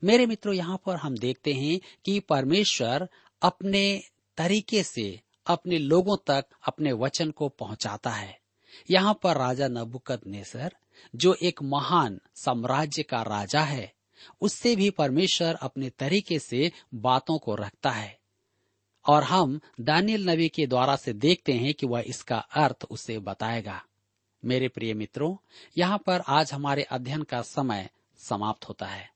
मेरे 0.05 0.27
मित्रों, 0.27 0.55
यहाँ 0.55 0.81
पर 0.87 0.97
हम 0.97 1.19
देखते 1.19 1.53
हैं 1.53 1.81
कि 2.05 2.21
परमेश्वर 2.21 3.09
अपने 3.43 4.03
तरीके 4.37 4.83
से 4.83 5.21
अपने 5.47 5.79
लोगों 5.79 6.17
तक 6.27 6.45
अपने 6.69 6.93
वचन 6.93 7.31
को 7.31 7.49
पहुंचाता 7.49 8.11
है। 8.11 8.39
यहाँ 8.91 9.19
पर 9.23 9.37
राजा 9.37 9.69
नबुकद 9.69 10.21
नेसर 10.27 10.77
जो 11.17 11.37
एक 11.43 11.63
महान 11.63 12.21
साम्राज्य 12.35 13.03
का 13.03 13.23
राजा 13.23 13.61
है 13.61 13.93
उससे 14.41 14.77
भी 14.77 14.91
परमेश्वर 14.91 15.55
अपने 15.55 15.91
तरीके 15.91 16.39
से 16.39 16.73
बातों 16.95 17.39
को 17.39 17.55
रखता 17.55 17.91
है। 17.91 18.19
और 19.09 19.23
हम 19.23 19.61
दानियल 19.81 20.31
नबी 20.31 20.49
के 20.49 20.67
द्वारा 20.67 20.97
से 20.97 21.13
देखते 21.13 21.53
हैं 21.53 21.75
कि 21.75 21.87
वह 21.87 22.05
इसका 22.07 22.39
अर्थ 22.39 22.85
उसे 22.91 23.19
बताएगा। 23.19 23.85
मेरे 24.45 24.69
प्रिय 24.69 24.95
मित्रों, 24.95 25.37
यहाँ 25.79 25.99
पर 25.99 26.23
आज 26.29 26.53
हमारे 26.53 26.83
अध्ययन 26.83 27.23
का 27.23 27.43
समय 27.43 27.91
समाप्त 28.19 28.69
होता 28.69 28.87
है। 28.87 29.11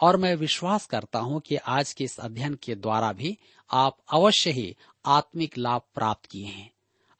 और 0.00 0.16
मैं 0.16 0.34
विश्वास 0.34 0.86
करता 0.86 1.18
हूँ 1.18 1.40
कि 1.40 1.56
आज 1.56 1.92
के 1.92 2.04
इस 2.04 2.20
अध्ययन 2.20 2.54
के 2.54 2.74
द्वारा 2.74 3.12
भी 3.12 3.38
आप 3.70 3.98
अवश्य 4.12 4.50
ही 4.50 4.76
आत्मिक 5.04 5.58
लाभ 5.58 5.82
प्राप्त 5.94 6.26
किए 6.26 6.46
हैं। 6.46 6.72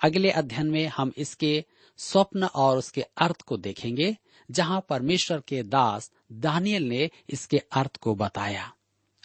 अगले 0.04 0.30
अध्ययन 0.30 0.66
में 0.66 0.86
हम 0.86 1.12
इसके 1.16 1.64
स्वप्न 1.96 2.44
और 2.44 2.78
उसके 2.78 3.02
अर्थ 3.02 3.42
को 3.42 3.56
देखेंगे। 3.56 4.16
जहाँ 4.50 4.84
परमेश्वर 4.88 5.42
के 5.48 5.62
दास 5.62 6.10
दानियल 6.32 6.82
ने 6.82 7.10
इसके 7.30 7.58
अर्थ 7.58 7.96
को 7.96 8.14
बताया। 8.14 8.72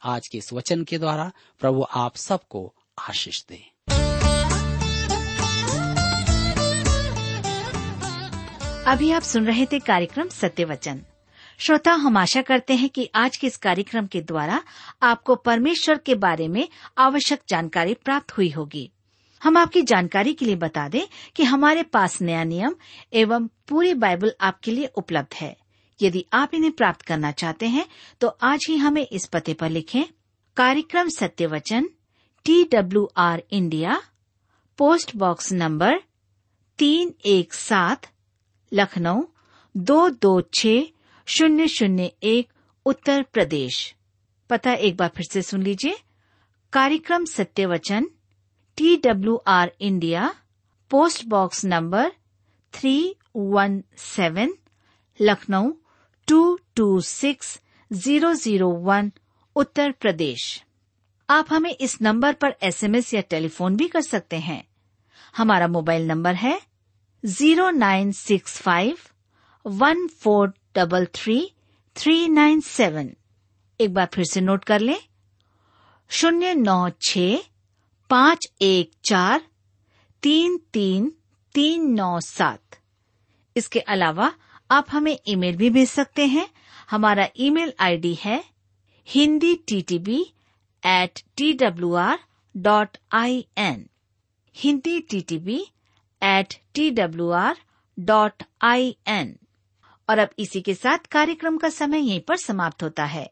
आज 0.04 0.28
के 0.28 0.38
इस 0.38 0.54
वचन 0.54 0.84
के 0.84 0.98
द्वारा 0.98 1.32
प्रभु 1.60 1.86
आप 1.96 2.16
सबको 2.16 2.74
आशीष 3.10 3.46
दे। 3.46 3.72
अभी 8.88 9.12
आप 9.12 9.22
सुन 9.22 9.46
रहे 9.46 9.66
थे 9.66 9.80
कार्यक्रम 9.80 10.30
सत्य 10.30 10.66
वचन। 10.66 11.02
श्रोता, 11.60 11.92
हम 11.92 12.18
आशा 12.18 12.42
करते 12.42 12.76
हैं 12.76 12.90
कि 12.90 13.10
आज 13.16 13.38
के 13.38 13.48
इस 13.48 13.58
कार्यक्रम 13.58 14.08
के 14.08 14.22
द्वारा 14.22 14.64
आपको 15.04 15.36
परमेश्वर 15.36 15.98
के 15.98 16.16
बारे 16.16 16.48
में 16.48 16.68
आवश्यक 16.98 17.42
जानकारी 17.50 17.94
प्राप्त 17.94 18.38
हुई 18.38 18.50
होगी। 18.50 18.92
हम 19.42 19.58
आपकी 19.58 19.82
जानकारी 19.82 20.34
के 20.34 20.46
लिए 20.46 20.56
बता 20.56 20.88
दें 20.90 21.06
कि 21.36 21.44
हमारे 21.44 21.84
पास 21.84 22.22
नया 22.22 22.44
नियम 22.44 22.76
एवं 23.14 23.48
पूरी 23.68 23.94
बाइबल 23.96 24.34
आपके 24.42 24.72
लिए 24.72 24.86
उपलब्ध 24.98 25.36
है। 25.36 25.56
यदि 26.00 26.26
आप 26.34 26.54
इन्हें 26.54 26.72
प्राप्त 26.72 27.02
करना 27.02 27.32
चाहते 27.32 27.68
हैं 27.68 27.86
तो 28.22 28.28
आज 28.44 28.66
ही 28.70 28.78
हमें 28.78 29.06
इस 29.06 29.26
पते 29.26 29.54
पर 29.54 29.70
लिखें, 29.70 30.04
कार्यक्रम 30.58 31.10
Satya 31.10 31.48
Vachan 31.48 31.90
T 32.46 32.64
W 32.64 33.10
R 33.18 33.44
India, 33.52 34.02
post 34.80 35.16
box 35.16 35.52
number 35.54 36.00
तीन 36.80 37.14
एक 37.26 37.54
सात, 37.54 38.08
लखनऊ, 38.72 39.24
दो 39.76 40.10
दो 40.12 40.40
छ 40.54 40.68
शून्य 41.28 41.68
शून्य 41.68 42.12
एक, 42.24 42.48
उत्तर 42.86 43.24
प्रदेश। 43.24 43.94
पता 44.50 44.72
एक 44.74 44.96
बार 44.98 45.12
फिर 45.16 45.26
से 45.32 45.42
सुन 45.42 45.62
लीजिए, 45.64 45.98
कार्यक्रम 46.74 47.26
Satya 47.26 47.66
Vachan 47.66 48.08
T 48.82 48.96
W 48.98 49.36
R 49.48 49.72
India 49.80 50.34
post 50.92 51.26
box 51.30 51.64
number 51.66 52.12
three 52.74 52.94
one 53.36 53.74
seven 53.98 54.54
Lucknow 55.20 55.70
two 56.28 56.40
two 56.76 57.00
six 57.02 57.60
zero 57.92 58.34
zero 58.34 58.70
one 58.88 59.12
Uttar 59.56 59.92
Pradesh 59.92 60.46
आप 61.30 61.54
हमें 61.54 61.70
इस 61.72 62.02
नंबर 62.02 62.34
पर 62.42 62.56
एसएमएस 62.64 63.14
या 63.14 63.22
टेलीफोन 63.30 63.76
भी 63.78 63.88
कर 63.88 64.02
सकते 64.02 64.38
हैं। 64.40 64.64
हमारा 65.38 65.68
मोबाइल 65.68 66.08
नंबर 66.08 66.36
है 66.36 66.60
zero 67.24 67.70
nine 67.70 68.12
six 68.12 68.58
five 68.62 68.98
one 69.66 70.06
four 70.22 70.54
double 70.76 71.06
three 71.16 71.40
three 71.96 72.28
nine 72.30 72.62
seven 72.70 73.14
एक 73.80 73.94
बार 73.94 74.10
फिर 74.14 74.26
से 74.26 74.42
नोट 74.42 74.64
कर 74.64 74.80
लें। 74.80 75.00
शून्य 76.12 76.54
नौ 76.56 76.90
छ 77.02 77.18
पाँच 78.12 78.46
एक 78.62 78.92
चार 79.06 79.42
तीन 80.24 80.58
तीन 80.74 81.08
तीन 81.56 81.84
नौ 81.92 82.20
सात। 82.20 82.78
इसके 83.56 83.80
अलावा 83.80 84.32
आप 84.72 84.88
हमें 84.92 85.18
ईमेल 85.28 85.56
भी 85.58 85.70
भेज 85.70 85.88
सकते 85.90 86.26
हैं। 86.28 86.48
हमारा 86.92 87.28
ईमेल 87.40 87.74
आईडी 87.80 88.14
है 88.24 88.44
Hindi 89.08 89.54
T 89.68 89.82
T 89.82 90.00
B 90.00 90.20
at 90.84 91.22
T 91.38 91.52
W 91.54 91.94
R 91.96 92.20
dot 92.56 92.98
I 93.14 93.46
N 93.58 93.86
Hindi 94.56 95.00
T 95.02 95.22
T 95.22 95.38
B 95.40 95.60
at 96.22 96.60
T 96.74 96.90
W 96.92 97.30
R 97.40 97.58
dot 97.98 98.44
I 98.64 98.96
N 99.10 99.36
और 100.10 100.20
अब 100.20 100.30
इसी 100.40 100.62
के 100.62 100.74
साथ 100.74 101.08
कार्यक्रम 101.12 101.58
का 101.58 101.70
समय 101.70 102.08
यहीं 102.10 102.20
पर 102.20 102.38
समाप्त 102.38 102.84
होता 102.84 103.06
है। 103.06 103.30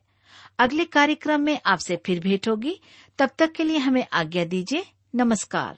अगले 0.60 0.84
कार्यक्रम 0.86 1.42
में 1.42 1.60
आपसे 1.66 1.96
फिर 2.06 2.20
भेंट 2.20 2.48
होगी। 2.48 2.80
तब 3.20 3.30
तक 3.40 3.52
के 3.52 3.64
लिए 3.64 3.78
हमें 3.78 4.06
आज्ञा 4.14 4.46
दीजिए 4.46 4.86
नमस्कार। 5.16 5.78